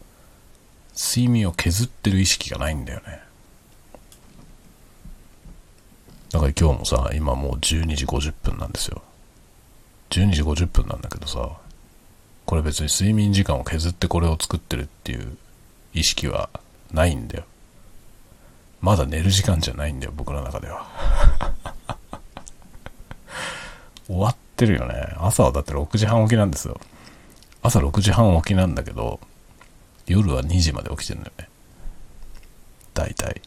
[0.96, 3.20] 睡眠を削ってる意識がないんだよね。
[6.30, 9.02] だから今日もさ、今もう12時50分なんですよ。
[10.08, 11.50] 12時50分なんだけどさ、
[12.46, 15.36] これ別に睡眠時間を削ってこれを作ってるっていう
[15.92, 16.48] 意識は
[16.90, 17.44] ないんだよ。
[18.80, 20.86] まだ寝る時間じゃないんだよ、僕の中では。
[24.06, 25.14] 終わってるよね。
[25.18, 26.80] 朝はだって6時半起きなんですよ。
[27.62, 29.18] 朝6時半起きなんだけど、
[30.06, 31.48] 夜は2時まで起きてるんだよね。
[32.94, 33.42] 大体。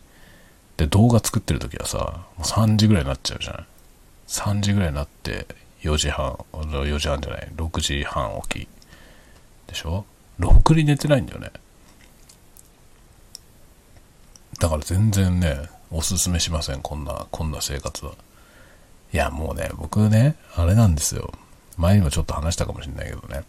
[0.78, 3.66] で、動画作ってる時はさ、もう3時ぐらいになっちゃうじゃない。
[4.28, 5.48] 3時ぐらいになって、
[5.82, 8.68] 4時半、4時半じゃない、6時半起き。
[9.68, 10.06] でしょ
[10.40, 11.52] ?6 に寝てないんだよね。
[14.60, 18.14] だから全然ね、おすすめしません、こんな、こんな生活は。
[19.14, 21.32] いや、もうね、僕ね、あれなんですよ。
[21.78, 23.44] 前にもちょっと話したかもしれないけどね。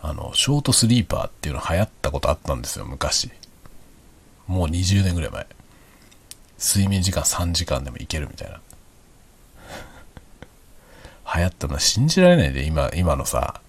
[0.00, 3.30] あの、ショートスリーパーっていうの流行ったことあったんですよ、昔。
[4.48, 5.46] もう20年ぐらい前。
[6.58, 8.60] 睡眠時間3時間でもいけるみたいな。
[11.36, 13.60] 流行ったのは信じられないで、今、今のさ、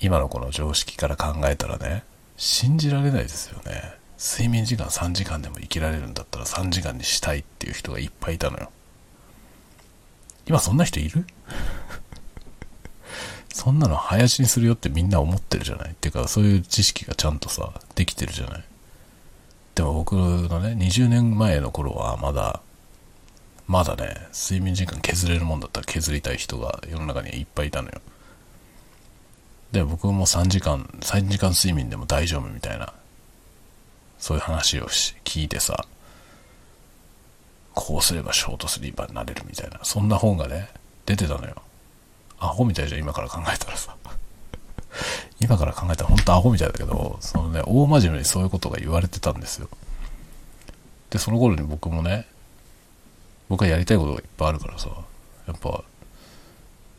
[0.00, 2.02] 今のこの常識から考えたらね、
[2.36, 3.94] 信じられないですよね。
[4.18, 8.70] 睡眠時間3時間でも生きられるんだったら3時間にしたいっていう人がいっぱいいたのよ。
[10.46, 11.24] 今そんな人いる？
[13.52, 15.90] そんなの早死にするよってみんな思ってるじゃない？
[15.92, 18.64] っていうか、そういう知識がちゃんとさ、できてるじゃない？
[19.74, 22.60] でも僕のね、20年前の頃はまだ、
[23.66, 28.00] まだね、睡眠時間削れるもんだったら削りたい人が世の中にはいっぱいいたのよ。
[29.70, 32.94] で、僕も3時間、3時間睡眠でも大丈夫みたいな、
[34.18, 35.86] そういう話をし聞いてさ、
[37.74, 40.68] こうすればショートスリーパーになれるみたいな、そんな本がね、
[41.06, 41.62] 出てたのよ。
[42.40, 43.96] アホみたいじゃん、今から考えたらさ。
[45.40, 49.68] 今から考えたら本当アホみたいだけど、そのね、大真面目にそういうことが言われてたんですよ。
[51.10, 52.26] で、その頃に僕もね、
[53.48, 54.90] 僕はやりたいことがいっぱいあるからさ、
[55.46, 55.82] やっぱ、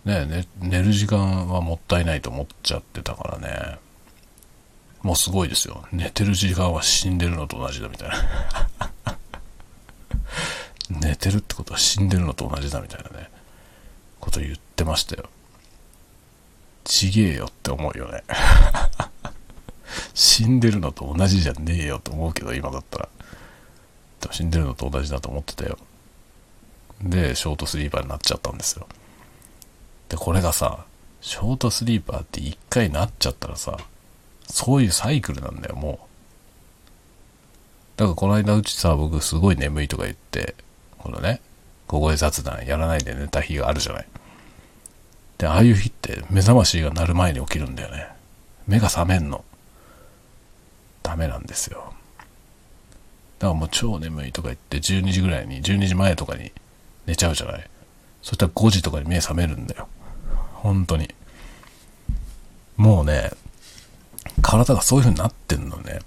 [0.05, 3.79] ねね、寝る時間はもったいないと思っちゃってたからね。
[5.01, 5.85] もうすごいですよ。
[5.91, 8.15] 寝てる時間は死んでるのと同じだみたいな。
[11.01, 13.29] 寝てるってことは死んでるのと同じだみたいなね、
[14.19, 15.29] こと言ってましたよ。
[16.83, 18.23] ちげえよって思うよね。
[20.13, 23.09] 死んでるのと同じじゃねえよと思うけど、今だったら。
[24.31, 25.77] 死んでるのと同じだと思ってたよ。
[27.01, 28.87] で、ショートスリーパーになっちゃったんですよ。
[30.09, 30.85] で、これがさ、
[31.21, 33.77] ショートスリーパーって一回なっちゃったらさ、
[34.49, 35.97] そういうサイクルなんだよ、もう。
[37.97, 40.55] だからこの間うちさ、僕すごい眠いとか言って、
[40.97, 41.41] このね、
[41.87, 44.07] 小声雑談やらないで寝た日があるじゃない。
[45.37, 48.07] で、ああいう日って目覚ましが鳴る前に起きるんだよね。
[48.67, 49.43] 目が覚めんの。
[51.01, 51.93] ダメなんですよ。
[53.39, 56.51] だからもう超眠いとか言って12時ぐらいに、12時前とかに
[57.05, 57.69] 寝ちゃうじゃない。
[58.21, 59.87] そしたら5時とかに目覚めるんだよ。
[60.53, 61.09] 本当に。
[62.75, 63.31] もうね、
[64.49, 65.99] 体がそういう風になってんのね。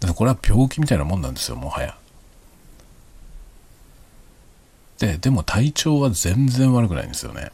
[0.00, 1.98] でこれは病気みたいなもんなんですよ、もはや。
[4.98, 7.50] で、でも体調は全然悪くないんですよね。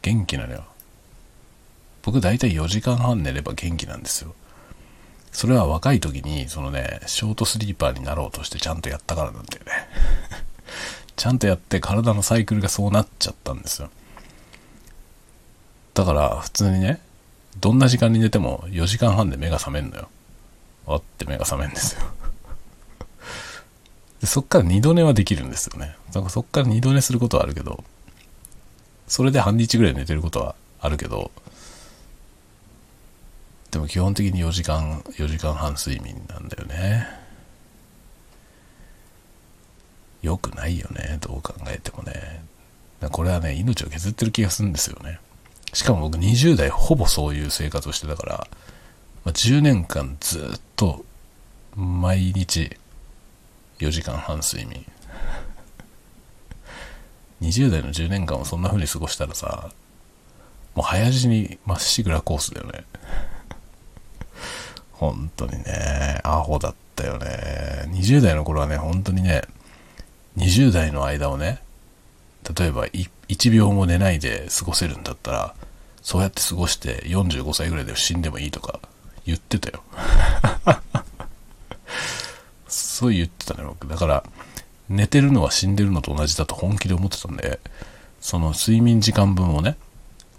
[0.00, 0.64] 元気なのよ。
[2.02, 4.34] 僕大体4時間半寝れば元気なんですよ。
[5.32, 9.72] それは若い時に、そのね、ショートスリーパーになろうとしてちゃんとやったからなんだよね。
[11.16, 13.90] ちゃんとやって体のサイクルがそうなっちゃったんですよ。
[15.96, 17.00] だから普通にね、
[17.58, 20.08] どんな時間に寝ても4時間半で目が覚めんのよ。
[20.86, 22.02] あって目が覚めるんですよ。
[24.20, 25.96] でそっから二度寝はできるんですよね。
[26.08, 27.82] だからそっから二度寝することはあるけど、
[29.08, 31.30] それで半日ぐらい寝てることはあるけど、
[33.70, 37.08] でも基本的に4時間、4時間半睡眠なんだよね。
[40.20, 42.44] 良くないよね、どう考えてもね。
[43.12, 45.20] これはね、命を削ってる気がするんですよね。
[45.72, 48.48] しかも僕20代ほぼそういう生活をしてたから、
[49.24, 51.04] まあ、10年間ずっと
[51.74, 52.76] 毎日
[53.78, 54.86] 4時間半睡眠。
[57.42, 59.70] 20代の10年間をそんな風に過ごしたらさ、
[60.74, 62.84] もう早死にまっしぐらコースだよね。
[64.92, 67.84] 本当にね、アホだったよね。
[67.88, 69.42] 20代の頃はね、本当にね、
[70.38, 71.60] 20代の間をね、
[72.58, 75.54] 例えば1 1秒も寝ないで過ごせるんだったら、
[76.02, 78.80] そうやって過ごして45歳ぐらいで死んでもいいとか
[79.24, 79.82] 言ってたよ。
[82.68, 83.88] そう言ってたね、僕。
[83.88, 84.24] だから、
[84.88, 87.58] 寝てるのは死んでるのと同じだと本気で思ってたんで、
[88.20, 89.76] その睡眠時間分をね、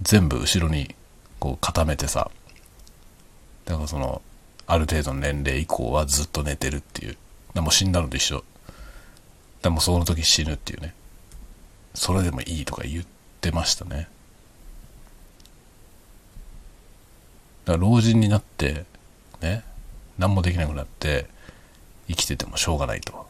[0.01, 0.95] 全部後ろに
[1.39, 2.31] こう固めてさ、
[3.65, 4.21] だからその、
[4.65, 7.17] ある程度の年齢以降はずっと寝てるっていう。
[7.53, 8.43] でも死んだのと一緒。
[9.61, 10.93] でもその時死ぬっていうね。
[11.97, 13.05] それでもいいとか言っ
[13.41, 14.07] てましたね。
[17.65, 18.85] だから老人になって、
[19.41, 19.63] ね、
[20.19, 21.27] 何もできなくなって、
[22.07, 23.27] 生きててもしょうがないと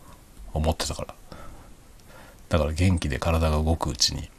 [0.53, 1.15] 思ってたから。
[2.49, 4.29] だから元気で体が動くうちに、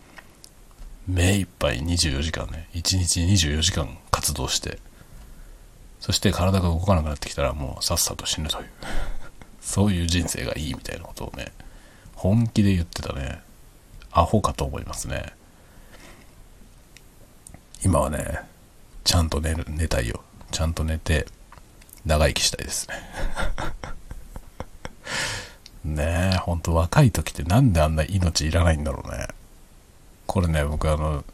[1.06, 4.78] 目いっぱい24時間ね、1日24時間活動して、
[6.00, 8.70] そして体が動かなくなってきたらもうさっさと死ぬという、
[9.62, 11.50] そういう人生がいいみたいなことをね、
[12.14, 13.47] 本気で言ってたね、
[14.12, 15.32] アホかと思いますね。
[17.84, 18.40] 今はね、
[19.04, 20.22] ちゃんと寝る、寝たいよ。
[20.50, 21.26] ちゃんと寝て、
[22.04, 22.94] 長生きしたいですね。
[26.04, 29.28] ねえ、ほんと若い時ってなんであんな命いらないんだろうね。
[30.26, 31.24] これね、僕あの、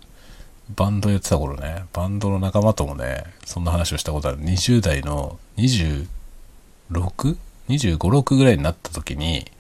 [0.70, 4.41] バンドやってた頃ね、バンドの仲間ともね、そんな話をしたことある。
[4.41, 7.37] 20代の 26?25、
[7.97, 9.51] 6ぐらいになった時に、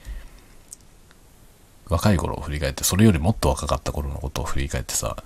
[1.88, 5.16] 若い頃を振り返って、それよりもっと若かった頃のことを振り返ってさ、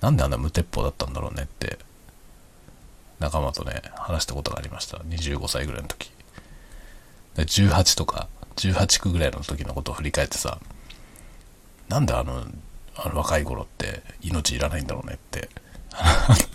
[0.00, 1.78] なんであんな無鉄砲だったんだろうねって、
[3.18, 4.98] 仲間とね、話したことがありました。
[4.98, 6.10] 25歳ぐらいの時。
[7.36, 10.58] で18とか、18区ぐらいの時のことを振り返ってさ、
[11.88, 12.44] なんであの、
[12.96, 15.48] あの若い頃って命いらないんだろうねって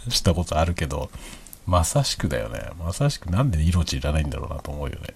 [0.10, 1.10] したことあるけど、
[1.66, 2.70] まさしくだよね。
[2.80, 5.14] まさしくなんで命いらないんだろうなと思うよね。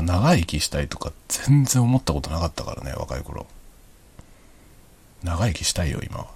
[0.00, 3.46] 長生きしたいとか全然思ったことなかったからね、若い頃。
[5.22, 6.26] 長生きしたいよ、今は。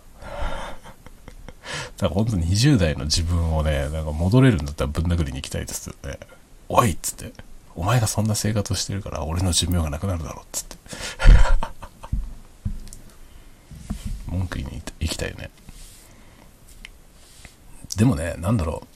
[1.97, 6.19] だから本当に20代の自分をね、なんか戻れるんだったらぶん殴りに行きたいですよね。
[6.69, 7.33] おいっつって。
[7.75, 10.77] お前がそんな生活してるから俺の寿命がなくなるだろうっつって。
[14.27, 15.51] 文句言いに行きたいよね。
[17.97, 18.87] でもね、なんだろう。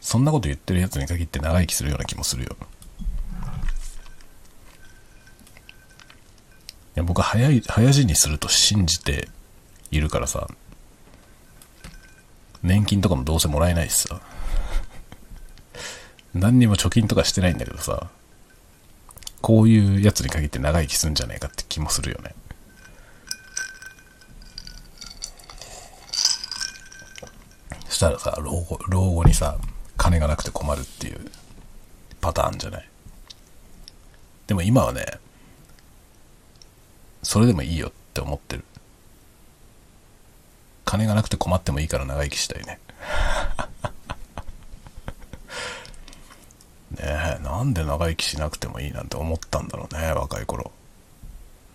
[0.00, 2.56] そんなこと言ってるやつに限って長生きするような気もするよ。
[6.94, 9.28] や僕は早い、早死にすると信じて
[9.90, 10.46] いるからさ、
[12.62, 14.20] 年金とかもどうせもらえないしさ、
[16.34, 18.08] 何にも貯金とかしてないんだけどさ、
[19.40, 22.34] こういうやつに限って長生きすんじゃないかって気もするよね。
[27.88, 29.58] そしたらさ、老後、老後にさ、
[29.96, 31.30] 金がなくて困るっていう
[32.20, 32.88] パターンじゃない？
[34.46, 35.04] でも今はね、
[37.22, 38.64] それでもいいよって思ってる。
[40.84, 42.78] 金がなくて困ってもいいから長生きしたいね。
[46.92, 50.72] ねえ、なんで長生きしなくてもいいなんて思ったんだろうね、若い頃。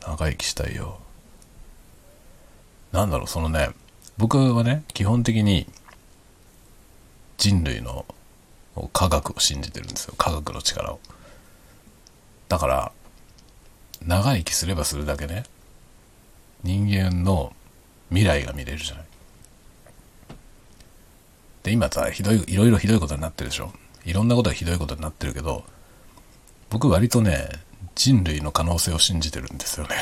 [0.02, 1.00] 長生きしたいよ。
[2.92, 3.72] なんだろう、そのね、
[4.18, 5.68] 僕はね、基本的に
[7.38, 8.06] 人類の
[8.94, 10.14] 科学を信じてるんですよ。
[10.18, 11.00] 科学の力を。
[12.50, 12.92] だから、
[14.06, 15.44] 長生きすればするだけね、
[16.64, 17.54] 人間の
[18.10, 19.06] 未来が見れるじゃない。
[21.64, 23.74] で、今さ、ひどい、いろいろひどいことになってるでしょ。
[24.06, 25.66] いろんなことがひどいことになってるけど、
[26.70, 27.50] 僕割とね、
[27.96, 29.96] 人類の可能性を信じてるんですよね。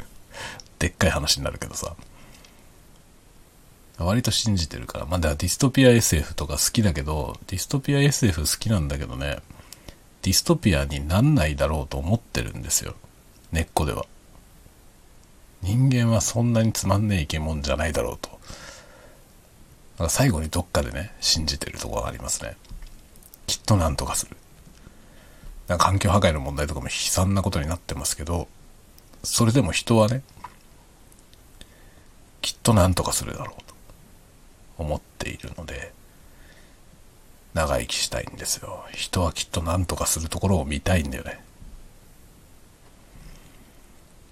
[0.78, 1.96] でっかい話になるけどさ。
[3.98, 5.06] 割と信じてるから。
[5.06, 9.38] まあ、だからディストピア SF とか好きだけど、ディストピア SF 好きなんだけどね、
[10.22, 12.94] ディストピアになんないだろうと思ってるんですよ。
[13.52, 14.06] 根っこでは。
[15.62, 18.28] 人間はそんなにつまんねえ生き物じゃないだろうと。
[18.30, 18.36] だ
[19.98, 22.56] から最後にどっかでね、信じてるとこがありますね。
[23.46, 24.36] きっとなんとかする。
[25.68, 28.48] なんか環境破壊の問題とかも悲惨なことになってますけど、
[29.22, 30.22] それでも人はね、
[32.42, 33.74] きっとなんとかするだろうと
[34.78, 35.92] 思っているので、
[37.54, 38.84] 長生きしたいんですよ。
[38.92, 41.40] 人はきっとなんとかするところを見たいんだよね。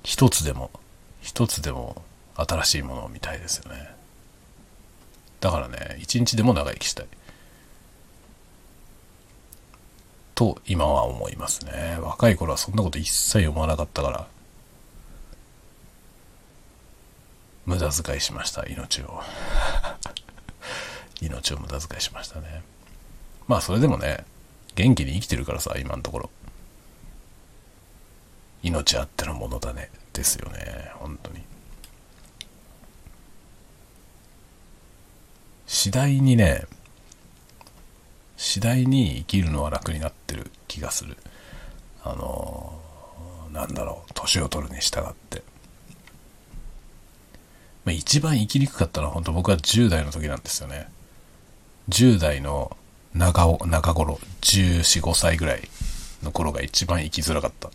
[0.05, 0.71] 一つでも、
[1.23, 2.03] 一つでも
[2.37, 3.95] 新しいものを見たいですよね。
[5.41, 7.07] だからね、一日でも長生きしたい。
[10.35, 11.99] と今は思いますね。
[12.01, 14.27] 若い頃はそんなこと一切思わなかったから、
[17.65, 19.23] 無駄遣いしました、命を。
[21.23, 22.63] 命を無駄遣いしましたね。
[23.49, 24.25] まあそれでもね、
[24.75, 26.31] 元気に生きてるからさ、今のところ。
[28.65, 29.91] 命あってのものだね。
[30.13, 30.91] ですよね。
[30.95, 31.45] 本当に。
[35.67, 36.65] 次第にね、
[38.37, 41.17] 次第に生きるのは楽になってる気がする。
[42.03, 42.81] あの
[43.53, 45.43] なんだろう、年を取るに従って。
[47.85, 50.89] まあ、一番生きにくかったのは本当僕は10代の時なんですよね。
[51.91, 52.77] 10代の
[53.15, 55.69] 中中頃、14、5歳ぐらい
[56.23, 57.71] の頃が一番生きづらかった。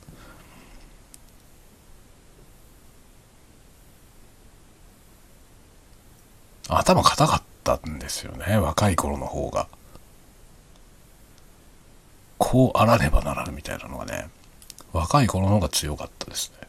[6.70, 9.68] 頭固かったんですよね、若い頃の方が。
[12.38, 14.30] こうあらねばならぬみたいなのがね、
[14.94, 16.68] 若い頃の方が強かったですね。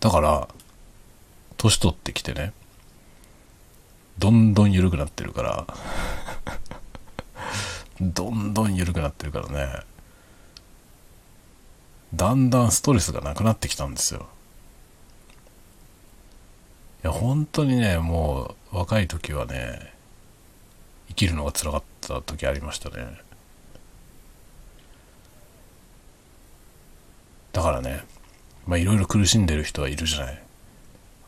[0.00, 0.48] だから、
[1.56, 2.52] 年取ってきてね、
[4.18, 5.66] どんどん緩くなってるから
[8.00, 9.82] どんどん緩くなってるからね、
[12.14, 14.28] だんだんストレスがなくなってきたんですよ。
[17.06, 19.92] や、本当にね、もう若い時はね、
[21.08, 23.20] 生きるのが辛かった時ありましたね。
[27.52, 28.04] だからね、
[28.66, 30.42] まあいろいろ苦しんでる人はいるじゃない。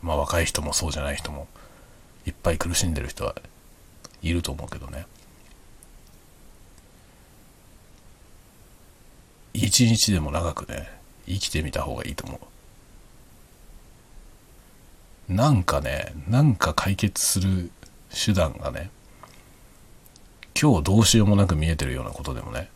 [0.03, 1.49] まあ若い人もそうじゃない人も
[2.27, 3.35] いっぱい苦しんでる人は
[4.23, 5.07] いると思うけどね
[9.55, 10.89] 一日でも長くね
[11.27, 12.41] 生きてみた方がいいと思う
[15.29, 17.71] なんかねなんか解決する
[18.11, 18.91] 手段がね
[20.61, 22.71] 今日どうしようもなく見えてるようなことでもね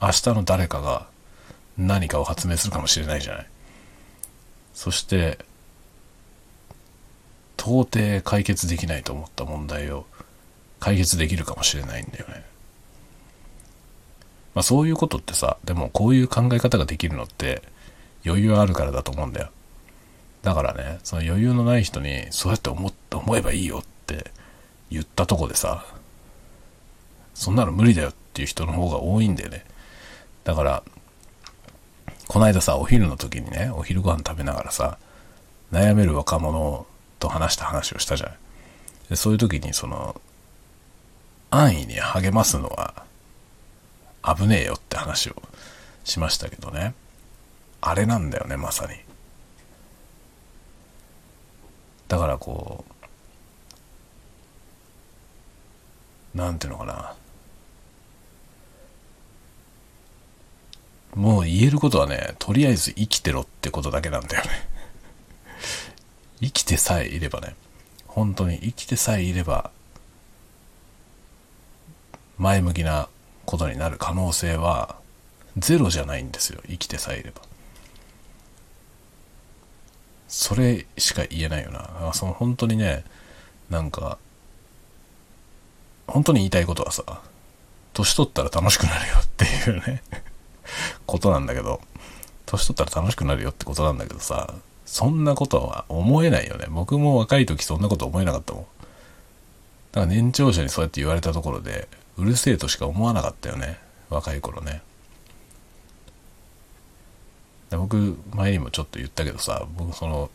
[0.00, 1.06] 明日の誰かが
[1.76, 3.46] 何かを発明するかもしれないじゃない。
[4.72, 5.38] そして
[7.56, 10.06] 到底解決できないと思った問題を
[10.78, 12.44] 解決できるかもしれないんだよね。
[14.54, 17.62] まあそういうことってさでもこういう考え方ができるのって
[18.24, 19.50] 余裕あるからだと思うんだよ。
[20.46, 24.30] だからねその余裕のない人にそうやって思思えばいいよって
[24.90, 25.84] 言ったとこでさ
[27.34, 29.64] そんなの無理だよっていう人の方が多いんだよね
[30.44, 30.82] だから
[32.28, 34.98] この間さ、お昼の時にね、お昼ご飯食べながらさ、
[35.72, 36.86] 悩める若者
[37.20, 38.36] と話した話をしたじゃない。
[39.10, 40.20] でそういう時にその、
[41.50, 43.04] 安易に励ますのは
[44.24, 45.40] 危ねえよって話を
[46.04, 46.94] しましたけどね。
[47.80, 49.05] あれなんだよね、まさに。
[52.08, 52.84] だからこ
[56.34, 57.14] う、なんていうのかな。
[61.14, 64.50] もう言えることはね、とりあえず生きてろってことだけなんだよね。
[66.42, 67.56] 生きてさえいればね、
[68.06, 69.70] 本当に生きてさえいれば、
[72.36, 73.08] 前向きな
[73.46, 74.96] ことになる可能性は
[75.56, 76.60] ゼロじゃないんですよ。
[76.68, 77.40] 生きてさえいれば。
[80.28, 82.12] それしか言えないよな。
[82.12, 83.04] その本当にね、
[83.70, 84.18] なんか、
[86.06, 87.02] 本当に言いたいことはさ、
[87.92, 90.02] 年取ったら楽しくなるよっていうね
[91.06, 91.80] ことなんだけど、
[92.44, 94.54] 年取ったら楽しくなるよってことなんだけどさ、
[94.84, 96.66] そんなことは思えないよね。
[96.68, 98.62] 僕も若い時そんなこと思えなかったもん。
[98.62, 103.78] だから年長者にそうやって言われたところで、うるせえとしか思わなかったよね。
[104.10, 104.82] 若い頃ね。
[107.70, 110.30] で僕、前にもちょっと言ったけどさ、僕その、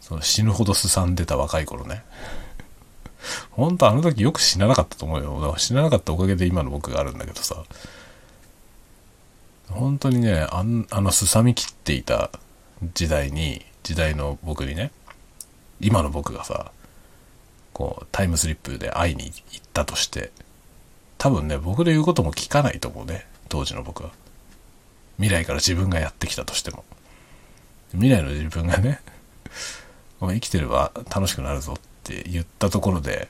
[0.00, 2.02] その死ぬほどすさんでた若い頃ね。
[3.50, 5.54] 本当あの時よく死ななかったと思うよ。
[5.58, 7.64] 死ななかったおかげで今の僕があるんだけどさ。
[9.68, 12.30] 本当にね、あんあの、すさみきっていた
[12.94, 14.90] 時代に、時代の僕にね、
[15.80, 16.72] 今の僕がさ、
[17.72, 19.34] こう、タイムスリップで会いに行っ
[19.72, 20.32] たとして、
[21.18, 24.10] 多分ね、僕で言うことも聞かないと思うね、当時の僕は。
[25.20, 26.82] 未来から自分がやってきたとしても。
[27.92, 29.00] 未来の自分がね、
[30.18, 33.28] お前生きてれば楽しくなるぞって言ったところで、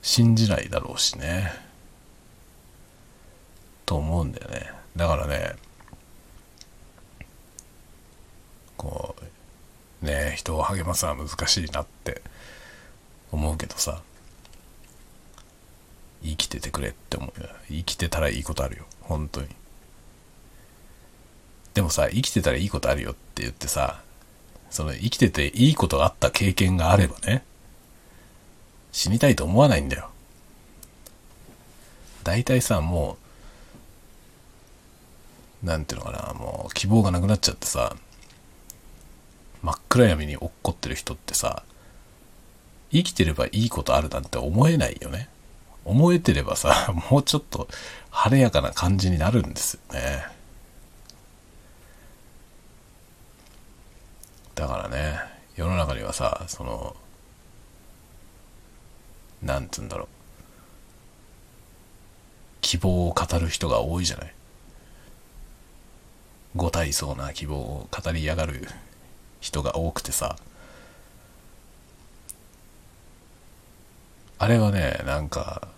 [0.00, 1.52] 信じないだろうしね。
[3.84, 4.72] と思うんだよね。
[4.96, 5.56] だからね、
[8.78, 9.14] こ
[10.00, 12.22] う、ね人を励ますのは難しいなって
[13.30, 14.02] 思うけどさ、
[16.24, 17.48] 生きててくれって思うよ。
[17.68, 18.86] 生きてたらいいことあるよ。
[19.12, 19.48] 本当に。
[21.74, 24.02] でもさ、生きてたらいいことあるよって言ってさ、
[24.70, 27.44] その生きてていいことがあった経験があればね、
[28.90, 30.10] 死にたいと思わないんだよ。
[32.24, 33.16] 大体さ、も
[35.62, 37.96] う、なんていうのかな、もう希望がなくなっちゃってさ、
[39.62, 41.62] 真っ暗闇に落っこってる人ってさ、
[42.90, 45.28] 生きてればいいことあるなんて思えないよね。
[45.84, 47.68] 思えてればさ、もうちょっと
[48.12, 50.26] 晴れやかな感じになるんですよね。
[54.54, 55.18] だからね、
[55.56, 56.94] 世の中にはさ、その、
[59.42, 60.08] なんつうんだろう。
[62.60, 64.34] 希望を語る人が多いじゃない。
[66.54, 68.68] ご体そうな希望を語りやがる
[69.40, 70.36] 人が多くてさ
[74.38, 75.68] あれはねなんか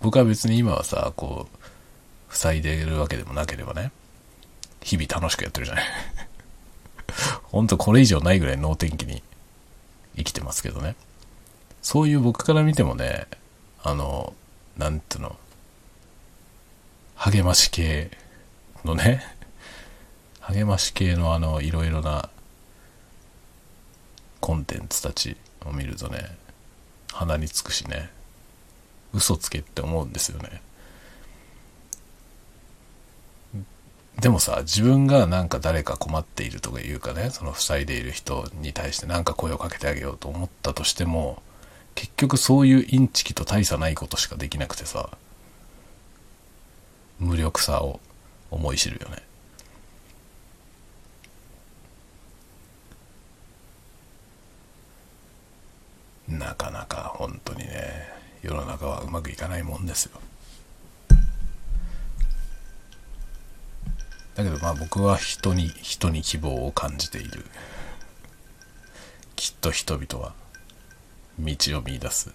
[0.00, 1.48] 僕は別に今はさこ
[2.30, 3.92] う塞いでるわけでもなければね
[4.82, 5.84] 日々楽しくやってるじゃない。
[7.44, 9.22] ほんとこれ以上ないぐらい能天気に
[10.16, 10.94] 生きてますけどね。
[11.82, 13.26] そういう僕から見てもね
[13.82, 14.34] あの
[14.76, 15.36] なんていうの
[17.14, 18.10] 励まし系
[18.84, 19.24] のね
[20.40, 22.28] 励まし系のあのいろいろな
[24.40, 26.36] コンテンツたちを見るとね
[27.12, 28.10] 鼻につくしね。
[29.16, 30.60] 嘘つけって思うんですよね。
[34.20, 41.42] でもさ、自分がなんか誰か困っているとかいうかね、その塞いでいる人に対して何か声をかけてあげようと思ったとしても、
[41.94, 45.10] 結局そういうインチキと大差ないことしかできなくてさ、
[47.18, 48.00] 無力さを
[48.50, 49.22] 思い知るよね。
[56.28, 58.15] なかなか本当にね
[58.46, 60.20] 世の中はうまくいかないもんですよ。
[64.36, 67.44] だけどまあ僕は人に人に希望を感じている。
[69.34, 70.32] きっと人々は
[71.40, 72.32] 道を見出す。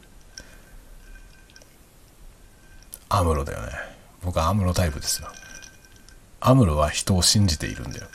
[3.08, 3.72] アムロだよね。
[4.22, 5.30] 僕はアムロタイプですよ。
[6.42, 8.08] アムロは人を信じているんだよ。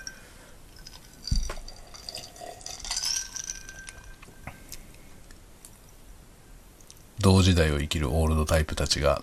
[7.21, 9.23] 同時代を生きるオールドタイプたちが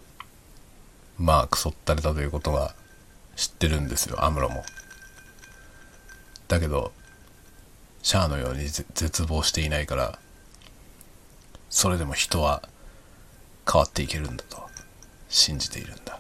[1.17, 2.73] まあクソったれたということは
[3.35, 4.63] 知ってるんですよアムロも。
[6.47, 6.91] だけど
[8.01, 10.19] シャアのように絶望していないから
[11.69, 12.67] それでも人は
[13.71, 14.61] 変わっていけるんだと
[15.29, 16.19] 信じているんだ。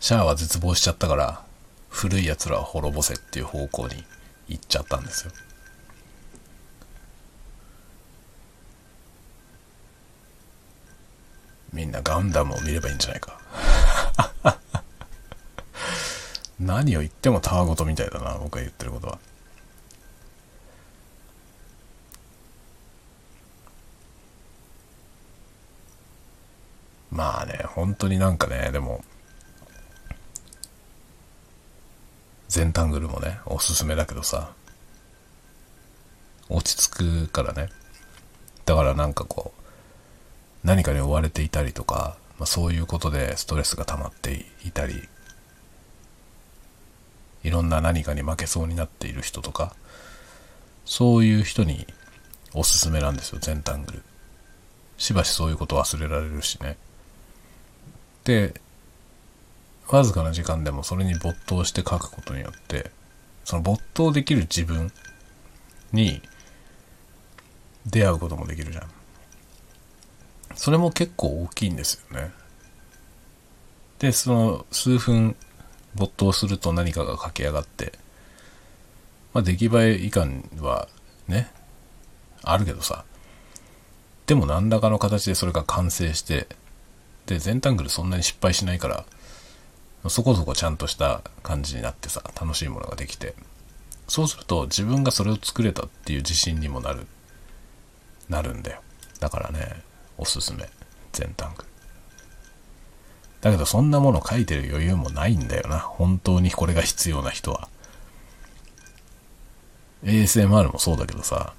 [0.00, 1.42] シャアは絶望しちゃったから
[1.90, 4.02] 古い奴らは滅ぼせっていう方向に
[4.48, 5.32] 行っちゃったんですよ。
[11.72, 13.40] みんなガンダムを見ればいいんじゃないか。
[16.58, 19.18] 何を言ってもたわごとみたいだな僕が言ってることは。
[27.10, 29.04] まあね本当になんかねでも
[32.48, 34.52] ゼンタングルもねおすすめだけどさ
[36.48, 37.68] 落ち着くからね。
[38.66, 39.59] だからなんかこう
[40.64, 45.08] 何かに追われていたりとか、まあ、そういうことでストレスが溜まっていたり
[47.42, 49.74] いろんな何かに負けそうになっている人とか
[50.84, 51.86] そういう人に
[52.52, 54.02] おすすめなんですよ全タングル。
[54.98, 56.76] しばしそういうこと忘れられるしね。
[58.24, 58.60] で
[59.88, 62.90] わずかな時間でもそれに没頭して書くことによって
[63.44, 64.92] その没頭できる自分
[65.92, 66.20] に
[67.86, 68.99] 出会うこともできるじゃん。
[70.54, 72.32] それも結構大きいんですよね。
[73.98, 75.36] でその数分
[75.94, 77.92] 没頭すると何かが駆け上がって、
[79.34, 80.26] まあ、出来栄え以下
[80.60, 80.88] は
[81.28, 81.50] ね
[82.42, 83.04] あるけどさ
[84.26, 86.46] でも何らかの形でそれが完成して
[87.26, 89.04] で全タングルそんなに失敗しないから
[90.08, 93.34] そこそこちゃんとした感じになってさ楽しいものができて
[94.08, 97.06] そうすると自分がそれを作れたっていう自信にもなる
[98.28, 98.80] なるんだよ。
[99.18, 99.82] だからね
[100.20, 100.68] おすすめ。
[101.12, 101.64] 全タング
[103.40, 105.78] だけどそんなもの書いてる余裕もないんだよな。
[105.78, 107.68] 本当にこれが必要な人は。
[110.04, 111.54] ASMR もそうだけどさ。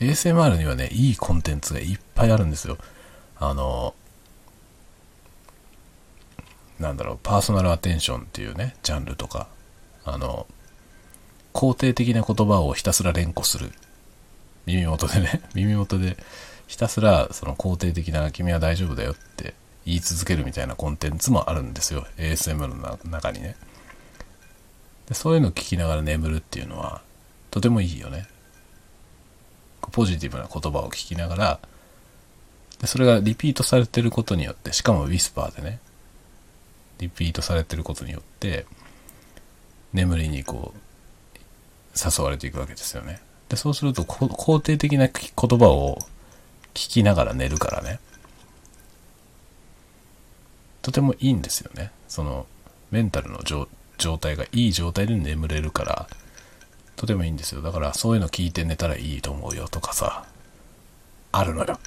[0.00, 2.76] ASMR にはねいいコンテンツがいっぱいあるんですよ。
[3.38, 3.94] あの
[6.82, 9.46] なんだろう、パーソナルアテンションっていうね、ジャンルとか、
[10.04, 10.48] あの、
[11.54, 13.70] 肯定的な言葉をひたすら連呼する。
[14.66, 16.16] 耳元でね、耳元で
[16.72, 19.52] ひたすらその肯定的な君は大丈夫だよって
[19.84, 22.06] 言い続けるみたいなコンテンツもあるんですよ。
[22.16, 23.56] ASMR の中にね。
[25.06, 27.02] でそういうのを聞きながら眠るっていうのは
[27.50, 28.26] とてもいいよね。
[29.90, 31.60] ポジティブな言葉を聞きながら、
[32.80, 35.78] でそれがリピートされてることによって、しかもウィスパーでね、
[37.02, 38.64] リピートされてることによって
[39.92, 40.78] 眠りにこう
[41.94, 45.98] 誘われていくわけですよねでそうすると肯定的な言葉を
[46.74, 48.00] 聞きながら寝るからね
[50.80, 52.46] とてもいいんですよねその
[52.90, 53.68] メンタルの状
[54.18, 56.08] 態がいい状態で眠れるから
[56.96, 60.24] とてもいいんですよだからそういうの聞いて寝たらいいと思うよとかさ
[61.30, 61.78] あるのよ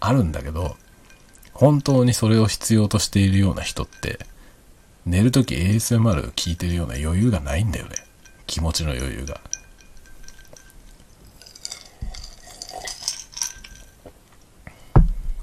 [0.00, 0.76] あるんだけど
[1.54, 4.18] 本当にそれを必要としているような人って、
[5.06, 7.94] 寝るとき ASMR 聞いてるような余裕がないんだよね。
[8.46, 9.40] 気持ちの余裕が。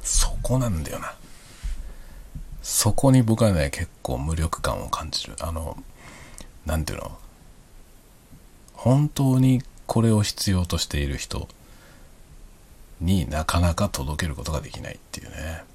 [0.01, 1.13] そこなんだよな。
[2.61, 5.35] そこに僕はね、結構無力感を感じる。
[5.39, 5.77] あの、
[6.65, 7.17] なんていうの？
[8.73, 11.47] 本当にこれを必要としている人
[12.99, 15.71] になかなか届けることができないっていうね。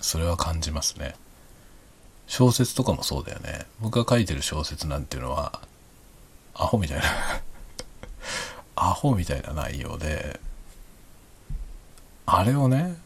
[0.00, 1.14] それは感じますね
[2.26, 5.60] 小説とかもそうだよね僕が書いてる小説なんていうのは
[6.54, 7.04] アホみたいな
[8.76, 10.40] アホみたいな内容で
[12.26, 12.96] あれをね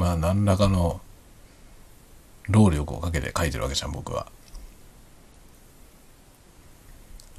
[0.00, 0.98] まあ何らかの
[2.48, 4.26] 労力をかけて書いてるわけじゃん僕は。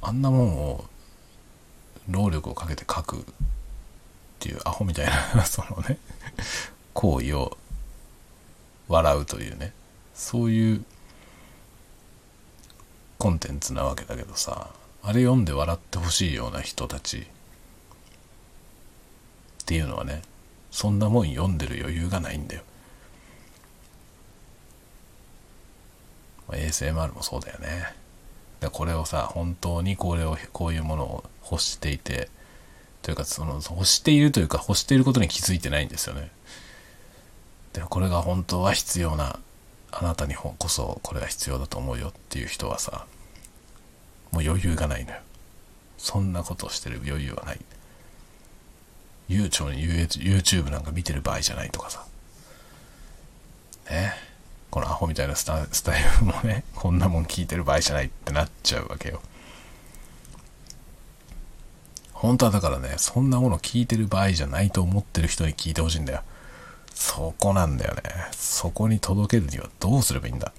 [0.00, 0.84] あんなもんを
[2.08, 3.22] 労力をかけて書くっ
[4.38, 5.98] ていうアホみたいな そのね
[6.94, 7.58] 行為を
[8.86, 9.72] 笑うというね
[10.14, 10.84] そういう
[13.18, 14.70] コンテンツなわけだけどさ
[15.02, 17.24] あれ読んで笑ってほしいような人たちっ
[19.66, 20.22] ていうのはね
[20.72, 22.62] そんなもん読んでる余裕がないんだよ。
[26.48, 27.94] まあ、ASMR もそうだよね。
[28.60, 32.30] でこれをさ、本当にこれを、こういうものを欲していて、
[33.02, 36.30] というか、その、欲しているというか、欲していることに気づいてないんですよね。
[37.72, 39.38] でこれが本当は必要な、
[39.90, 43.06] あなたにこそこれが必要だと思うよっていう人はさ、
[44.30, 45.18] もう余裕がないのよ。
[45.98, 47.60] そんなことをしてる余裕はない。
[49.32, 52.04] 悠長に YouTube なんか見てる場合じゃないとかさ。
[53.90, 54.12] ね。
[54.70, 59.20] このアホみたいなスタスタイルもね、こんなもん聞いてる場合じゃないってなっちゃうわけよ。
[62.12, 66.22] 本当はだからね、そんなもの聞いてる場合じゃないと思ってる人に聞いてほしいんだよ。
[66.94, 68.02] そこなんだよね。
[68.32, 70.52] そこに届けるにはどうすればいいんだ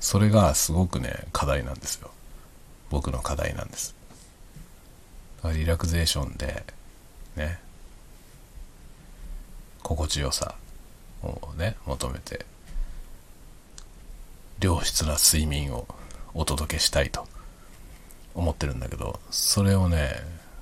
[0.00, 2.10] それがすごくね、課題なんですよ。
[2.88, 3.94] 僕の課題なんです。
[5.54, 6.64] リラクゼーションで、
[7.36, 7.60] ね、
[9.82, 10.54] 心地よさ
[11.22, 12.44] をね、求めて、
[14.60, 15.86] 良質な睡眠を
[16.34, 17.26] お届けしたいと
[18.34, 20.14] 思ってるんだけど、それをね、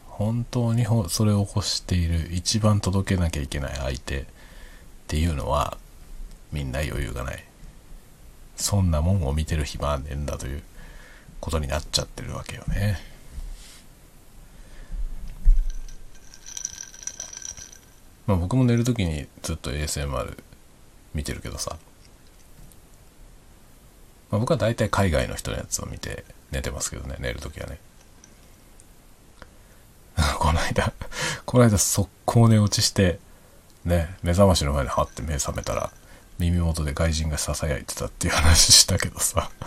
[0.06, 4.24] 本当にそれを欲している一番届けなきゃいけない相手っ
[5.06, 5.78] ていうのは
[6.52, 7.44] みんな余裕がない。
[8.56, 10.62] そんなもんを見てる暇はねえんだという
[11.40, 12.98] ことになっちゃってるわけよね。
[18.30, 20.38] まあ僕も寝るときにずっと ASMR
[21.14, 21.76] 見てるけどさ、
[24.30, 27.80] まあ、僕は大体海外の人のやつを見て寝てますけどね寝るときはね
[30.38, 30.92] この間、
[31.44, 33.18] この間速攻寝落ちして、
[33.84, 35.90] ね、目覚ましの前ではって目覚めたら、
[36.38, 39.50] 耳元で外人が囁いてたっていう話したけどさ。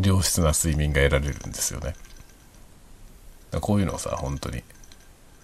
[0.00, 1.94] 良質な睡眠が得られるんですよね。
[3.60, 4.62] こういうのをさ、本当に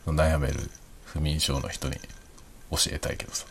[0.07, 0.71] 悩める
[1.05, 1.97] 不眠症の人に
[2.71, 3.47] 教えたいけどさ。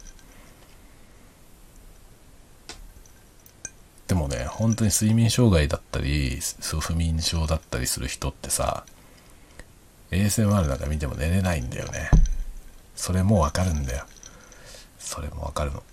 [4.07, 8.85] でもね、本当に睡眠障害だったり、そう不眠症だったりする人ってさ、
[10.11, 12.09] ASMR なんか見ても寝れないんだよね。
[12.95, 14.05] それもわかるんだよ。
[14.97, 15.83] それもわかるの。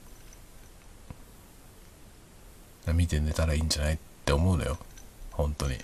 [2.95, 4.79] 見て寝たらいいんじゃないって思うのよ。
[5.33, 5.77] 本当に。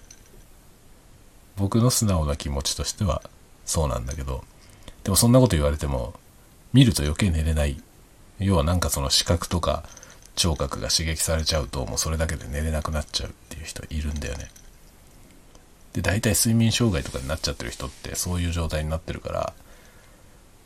[1.60, 3.22] 僕の素直な気持ちとしては
[3.66, 4.42] そうなんだけど、
[5.04, 6.14] でもそんなこと言われても、
[6.72, 7.80] 見ると余計寝れない。
[8.38, 9.84] 要はなんかその視覚とか
[10.34, 14.50] 聴覚が刺激されちゃうともうそれだけで寝れなくなっちゃうっていう人いるんだよね。
[15.92, 19.52] で大体睡眠障害とかになっちゃってる人ってそういう状態になってるか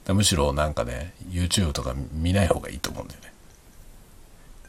[0.06, 3.32] らむしろなんかね YouTube とか見ない方がいいと思うんだよね。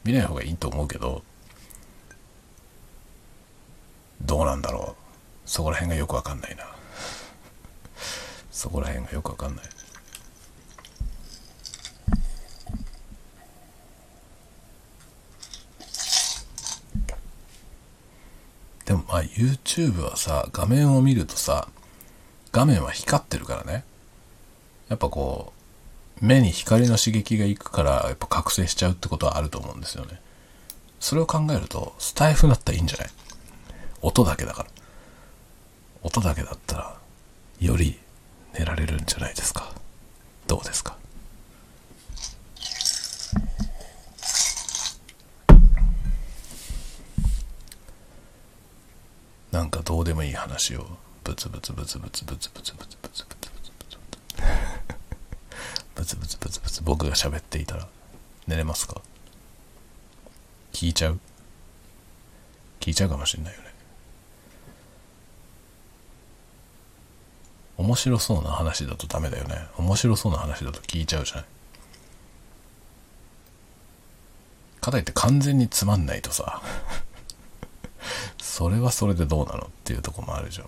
[0.04, 1.24] 見ない方がいいと思うけど
[4.22, 5.05] どうなんだろう。
[5.46, 6.66] そこら辺がよくわかんないな
[8.52, 9.66] そこら辺がよくわかんない
[18.86, 21.68] でもまあ YouTube はさ、画面を見るとさ、
[22.52, 23.84] 画面は光ってるからね。
[24.90, 25.54] やっぱこ
[26.22, 30.22] う、目に光の刺激がいくから、やっぱ覚醒しちゃうってことはあると思うんですよね。
[31.00, 33.10] それを考えると、スタイフだったらいいんじゃない？
[34.04, 34.70] 音だけだから。
[36.06, 36.96] 音だけだったら、
[37.60, 37.98] より
[38.54, 39.74] 寝られるんじゃないですか。
[40.46, 40.96] どうですか？
[49.52, 50.86] なんかどうでもいい話を
[51.24, 53.98] ブツブツブツブツブツブツブツブツブツブツ
[55.96, 57.88] ブツブツブツブツブツ僕が喋っていたら
[58.46, 59.02] 寝れますか
[60.72, 61.20] 聞いちゃう
[62.80, 63.65] 聞いちゃうかもしんないよね
[67.78, 71.46] 面白そうな話だとダメだよね面白そうな話だと聞いちゃうじゃない
[74.82, 76.62] かといって完全につまんないとさ
[78.40, 80.68] それはそれでどうなのっていうとこもあるじゃん。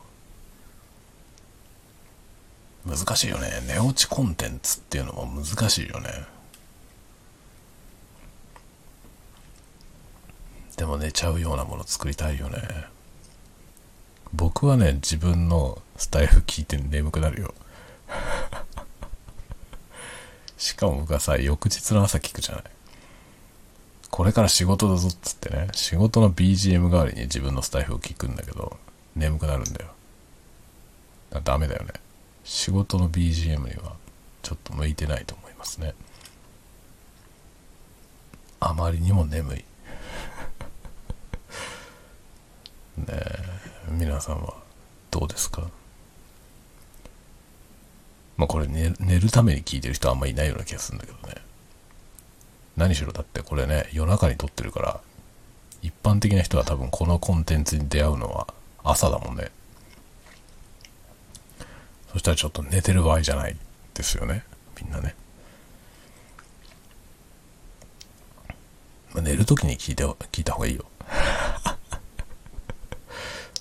[2.88, 3.64] 難しいよね。
[3.68, 6.26] 寝落ちコンテンツっていうのも難しいよね。
[10.78, 12.62] でも寝ちゃうようなもの作りたいよね。
[14.34, 17.54] 僕はね、自分のスタイル聞いて眠くなるよ。
[20.58, 22.64] しかも僕はさ、翌日の朝聞くじゃない。
[24.10, 28.78] これから仕事だぞっつってね、仕事の BGM 代わりに自分のスタイフを聞くんだけど、
[29.16, 29.92] 眠くなるんだよ。
[31.30, 31.94] だダメだよね。
[32.44, 33.96] 仕事の BGM には
[34.42, 35.94] ちょっと向いてないと思いますね。
[38.60, 39.58] あまりにも眠い。
[42.98, 43.44] ねえ、
[43.92, 44.54] 皆さんは
[45.12, 45.70] どうですか？
[48.38, 51.48] まあこれ寝寝るために聞いてる人はあんまりいないような気がするんだけどね。
[52.78, 55.02] 何しろだってこれね、夜中に撮ってるから、
[55.82, 58.48] 一般的な人は多分このコンテンツに出会うのは
[58.84, 59.52] 朝だもんね。
[62.12, 63.58] そしたらちょっと寝てる場合じゃない
[63.96, 64.44] ですよね。
[64.80, 65.16] みんなね。
[69.14, 70.86] まあ、寝るときに聞いて、聞いた方がいいよ。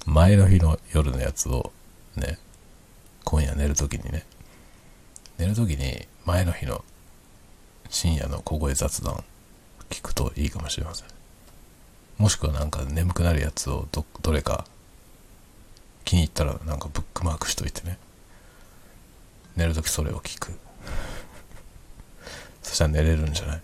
[0.05, 1.73] 前の日の夜のやつを
[2.17, 2.39] ね、
[3.25, 4.25] 今夜寝るときにね、
[5.39, 6.85] 寝るときに前の日の
[7.91, 9.23] 深夜の小声雑談
[9.91, 11.09] 聞くといいかもしれません。
[12.19, 14.65] もしくはなんか眠くなるやつをどどれか
[16.05, 17.99] 気に入ったらなんかブックマークしといてね。
[19.57, 20.53] 寝るときそれを聞く。
[22.63, 23.61] そしたら寝れるんじゃない？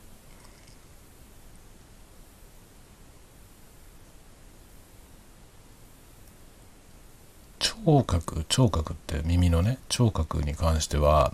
[7.59, 11.33] 聴覚聴覚って耳のね聴覚に関しては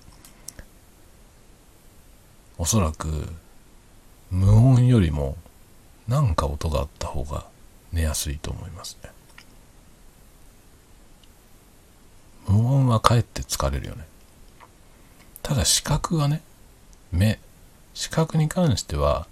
[2.59, 3.28] おそらく
[4.30, 5.36] 無音よりも
[6.09, 7.46] 何か音があった方が
[7.92, 9.11] 寝やすいと思いますね。
[12.48, 14.04] 無音はかえって疲れるよね。
[15.42, 16.42] ただ視覚はね
[17.12, 17.38] 目
[17.94, 19.28] 視覚に関しては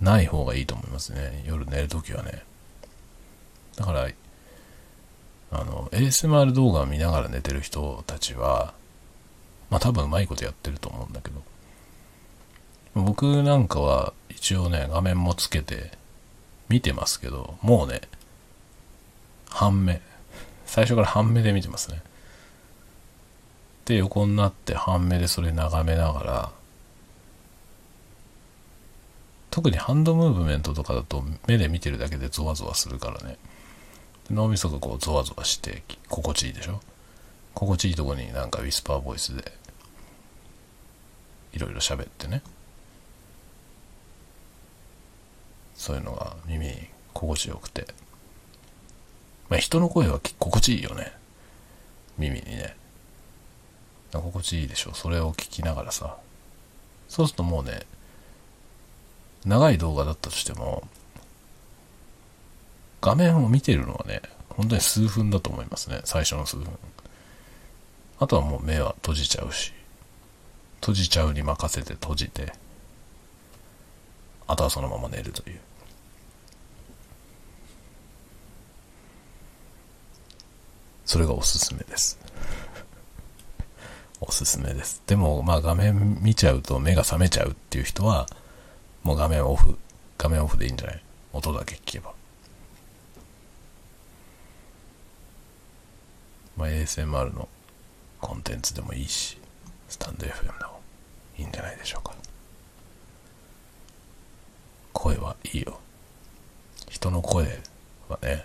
[0.00, 1.42] ない方がいいと思いますね。
[1.46, 2.44] 夜寝るときはね。
[3.76, 4.08] だから
[5.50, 8.72] あの ASMR 動画を見ながら寝てる人たちは
[9.68, 11.42] まあ多分うまいことやってると思うんだけど。
[12.96, 15.92] 僕なんかは一応ね画面もつけて
[16.68, 18.00] 見てますけどもうね
[19.50, 20.00] 半目。
[20.64, 22.02] 最初から半目で見てますね。
[23.84, 26.50] で横になって半目でそれ眺めながら
[29.50, 33.36] 特にハンドムーブメントとかだと目で見てるだけでゾワゾワするからね。
[34.30, 36.80] 脳みそがこうゾワゾワして心地いいでしょ？
[37.54, 39.52] 心地いいとこになんかウィスパーボイスで
[41.52, 42.42] いろいろ喋ってね。
[45.76, 46.74] そういうのが耳に
[47.12, 47.86] 心地よくて。
[49.48, 51.12] まあ人の声は心地いいよね。
[52.18, 52.76] 耳にね。
[54.12, 56.16] 心地いいでしょそれを聞きながらさ。
[57.08, 57.82] そうするともうね
[59.44, 60.82] 長い動画だったとしても
[63.06, 66.00] 画面を見てるのはね、本当に数分だと思いますね。
[66.02, 66.66] 最初の数分。
[68.18, 69.72] あとはもう目は閉じちゃうし、
[70.80, 72.52] 閉じちゃうに任せて閉じて、
[74.48, 75.60] あとはそのまま寝るという。
[81.06, 82.18] それがおすすめです。
[84.20, 85.02] おすすめです。
[85.06, 88.26] でも、まあ画面見ちゃうと目が覚めちゃうっていう人は、
[89.02, 89.78] もう画面オフ、
[90.18, 91.02] 画面オフでいいんじゃない？
[91.32, 92.12] 音だけ聞けば。
[96.56, 97.48] まあ、ASMR の
[98.20, 99.38] コンテンツでもいいし、
[99.88, 100.80] スタンド FM でも
[101.38, 102.14] いいんじゃないでしょうか。
[104.92, 105.78] 声はいいよ。
[106.88, 107.44] 人の声
[108.08, 108.44] はね、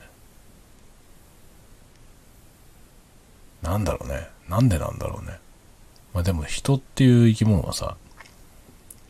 [3.62, 4.28] なんだろうね。
[4.49, 5.39] なんでなんだろうね。
[6.14, 7.95] まあでも人っていう生き物はさ、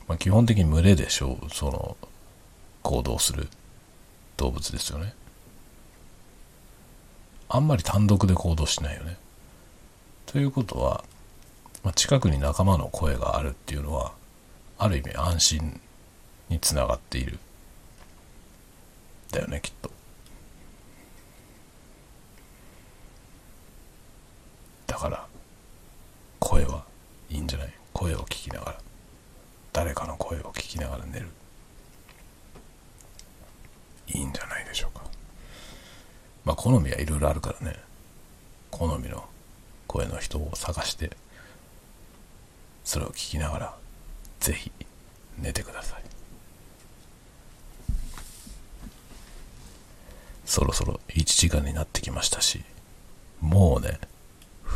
[0.08, 1.96] まあ、基本的に群れでしょう、その、
[2.84, 3.48] 行動する
[4.38, 5.14] 動物ですよね。
[7.48, 9.18] あんまり単独で行動しないよね。
[10.26, 11.04] ということは、
[11.84, 14.14] まあ、近くに仲間の声があるっていうのは、
[14.78, 15.80] ある意味安心
[16.50, 17.40] につながっている。
[19.32, 19.92] だよね、きっと。
[24.92, 25.26] だから、
[26.40, 26.84] 声は
[27.30, 27.74] いいんじゃない？
[27.94, 28.78] 声を聞きながら。
[29.72, 31.30] 誰かの声を聞きながら寝る。
[34.08, 35.06] いいんじゃないでしょうか。
[36.44, 37.78] まあ好みはいろいろあるからね
[38.72, 39.24] 好みの
[39.88, 41.12] 声の人を探して
[42.84, 43.76] それを聞きながら
[44.40, 44.72] ぜひ
[45.38, 46.04] 寝てください
[50.46, 52.64] そろそろ1時間になってきましたし
[53.40, 54.00] もうね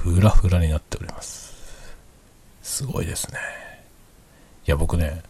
[0.03, 1.53] フラフラになっております
[2.61, 3.39] すごいですね
[4.67, 5.23] いや僕ね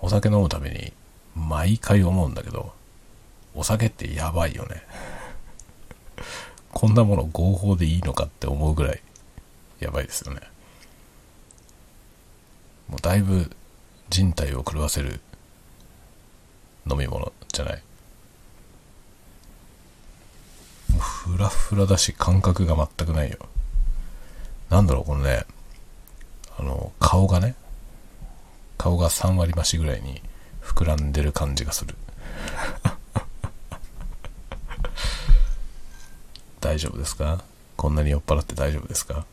[0.00, 0.92] お酒飲むために
[1.34, 2.72] 毎回思うんだけど
[3.54, 4.82] お酒ってやばいよね
[6.72, 9.00] こんなもの合法でいいのかって思うぐらい
[9.80, 10.40] やばいですよね。
[12.88, 13.50] もうだいぶ
[14.10, 15.20] 人体を狂わせる
[16.90, 17.82] 飲み物じゃない。
[20.90, 23.38] もうフラフラだし感覚が全くないよ。
[24.70, 25.44] なんだろう、このね、
[26.58, 27.54] あの、顔がね、
[28.76, 30.22] 顔が3割増しぐらいに
[30.62, 31.96] 膨らんでる感じがする。
[36.60, 37.42] 大丈夫ですか？
[37.76, 39.24] こんなに酔っ払って大丈夫ですか？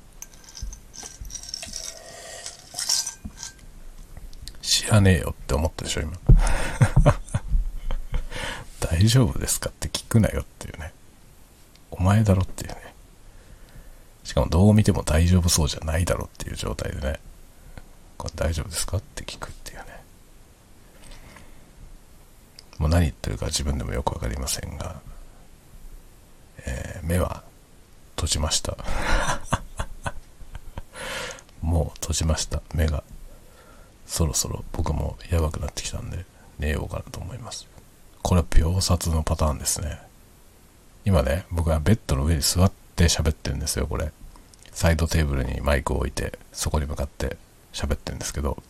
[4.61, 6.13] 知らねえよって思ったでしょ、今。
[8.79, 10.93] 大丈夫ですかって聞くなよっていうね。
[11.91, 12.84] お前だろっていうね。
[14.25, 17.19] しかもどう見ても大丈夫そうじゃないだろっていう状態でね。
[18.17, 19.85] これ大丈夫ですかって聞くっていうね。
[22.79, 24.99] もう何言ってるか自分でもよくわかりませんが、
[26.65, 27.43] えー、目は
[28.15, 28.75] 閉じました。
[31.61, 33.03] もう閉じました、目が。
[34.07, 36.25] そろそろ僕もやばくなってきたんで、
[36.57, 37.67] 寝ようかなと思います。
[38.23, 39.99] これは秒殺のパターンですね。
[41.05, 44.11] 今ね、僕はベッドの上に座って喋ってるんですよ、これ。
[44.71, 47.37] サイドテーブルにマイクを置いて、そこに向かって
[47.73, 48.61] 喋ってるんですけど、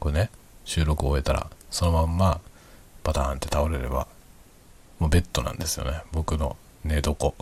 [0.00, 0.30] これね、
[0.64, 2.40] 収録を終えたら、そのまんま、
[3.02, 4.06] バターンって倒れれば、
[4.98, 6.02] もうベッドなんですよね。
[6.12, 7.12] 僕の寝床。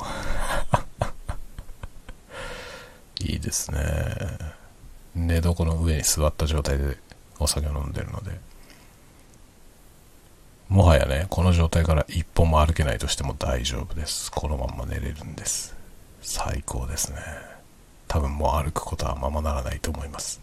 [3.20, 3.80] いいですね。
[5.14, 6.96] 寝床の上に座った状態で
[7.38, 8.40] お酒を飲んでるので、
[10.68, 14.32] もはやね、この状態から一歩も歩けないとしても大丈夫です。
[14.32, 15.81] このまんま寝れるんです。
[16.22, 17.18] 最高ですね。
[18.06, 20.40] 多分もう歩くことはままならないと思います。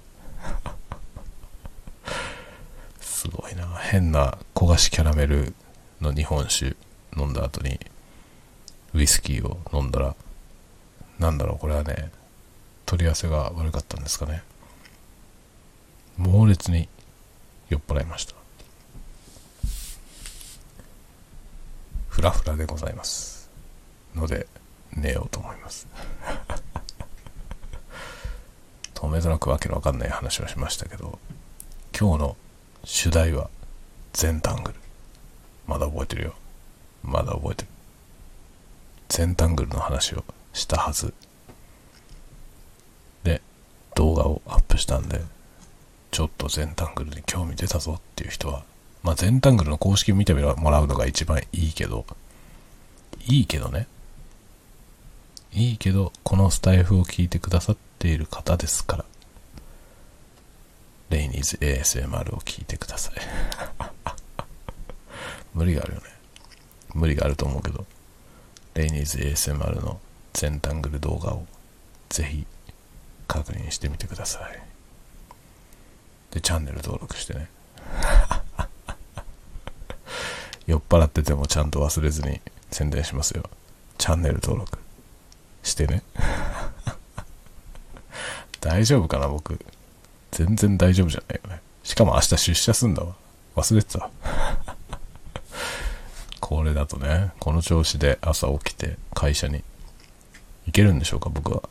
[3.02, 3.66] すごいな。
[3.78, 5.56] 変な焦がしキャラメル
[6.02, 6.76] の日本酒
[7.18, 7.80] 飲んだ後に
[8.94, 10.16] ウイスキーを飲んだら、
[11.18, 12.12] なんだろう、これはね、
[12.86, 14.44] 取り合わせが悪かったんですかね。
[16.18, 16.90] 猛烈に
[17.70, 18.36] 酔っ払いました。
[22.10, 23.50] ふらふらでございます。
[24.16, 24.48] ので、
[24.94, 25.88] 寝ようと思います。
[28.94, 31.20] とめどなくわけのわかんない話をしましたけど、
[31.98, 32.38] 今日の
[32.84, 33.50] 主題は
[34.14, 34.80] 全タングル。
[35.68, 36.34] まだ覚えてるよ。
[37.04, 37.70] まだ覚えてる。
[39.08, 40.24] 全タングルの話を
[40.54, 41.14] したはず。
[43.24, 43.42] で、
[43.96, 45.22] 動画をアップしたんで、
[46.12, 48.64] ちょっと全タングルに興味出たぞっていう人は、
[49.04, 52.06] まあ、全タングルの公式見てもらうのが一番いいけど、
[53.28, 53.88] いいけどね。
[55.52, 59.06] いいけど、このスタイフを聞いてくださっている方ですから、
[61.10, 63.16] レイニーズ ASMR を聞いてください。
[65.56, 66.06] 無理があるよね。
[66.94, 67.86] 無理があると思うけど、
[68.76, 70.00] レイニーズ ASMR の
[70.34, 71.48] 全タングル動画を
[72.10, 72.46] ぜひ
[73.28, 74.60] 確認してみてください。
[76.32, 77.50] で、チャンネル登録してね。
[80.68, 82.40] 酔っ払っててもちゃんと忘れずに
[82.72, 83.50] 宣伝しますよ。
[83.98, 84.79] チャンネル登録
[85.64, 86.04] してね。
[88.62, 89.60] 大丈夫かな、僕。
[90.32, 91.62] 全然大丈夫じゃないよね。
[91.84, 93.16] しかも明日出社すんだわ。
[93.56, 94.10] 忘れてた。
[96.40, 99.64] これだとね、この調子で朝起きて会社に
[100.66, 101.64] 行けるんでしょうか、僕は。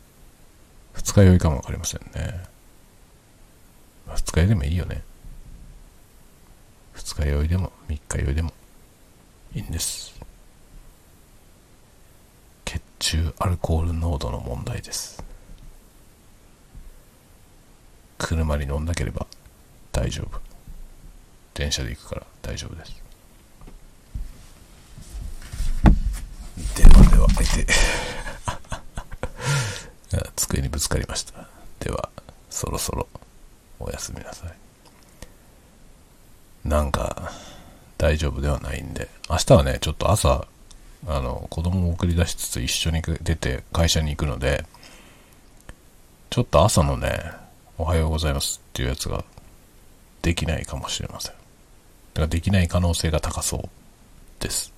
[0.93, 2.43] 二日酔いかもわかりませんね。
[4.15, 5.03] 二日酔いでもいいよね。
[6.93, 8.53] 二日酔いでも三日酔いでも
[9.55, 10.19] いいんです。
[12.99, 15.23] 中アルコール濃度の問題です。
[18.17, 19.25] 車に乗んなければ
[19.91, 20.39] 大丈夫。
[21.53, 23.03] 電車で行くから大丈夫です。
[26.75, 27.65] ではでは、相手。
[30.35, 31.47] 机にぶつかりました。
[31.79, 32.09] では、
[32.49, 33.07] そろそろ
[33.79, 34.53] おやすみなさい。
[36.67, 37.31] なんか、
[37.97, 40.47] 大丈夫ではないんで、明日はね、ちょっと朝、
[41.07, 44.65] あの、子供を送り出しつつ一緒に出て会社に行くので、
[46.29, 47.31] ちょっと朝のね、
[47.77, 49.23] おはようございますっていうやつが
[50.21, 51.31] できないかもしれません。
[51.31, 53.69] だからできない可能性が高そう
[54.43, 54.73] です。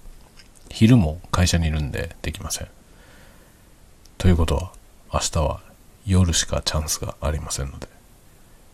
[0.69, 2.67] 昼も会社にいるんでできません。
[4.17, 4.71] ということは、
[5.13, 5.61] 明日は
[6.05, 7.87] 夜しかチャンスがありませんので、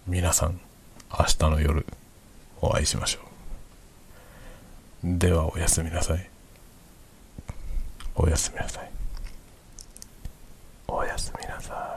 [0.06, 0.60] 皆さん、
[1.18, 1.86] 明日の夜、
[2.62, 3.20] お会いしましょ
[5.04, 5.18] う。
[5.18, 6.30] ではおやすみなさい。
[8.20, 8.92] おやすみなさい。
[10.88, 11.97] おやすみなさ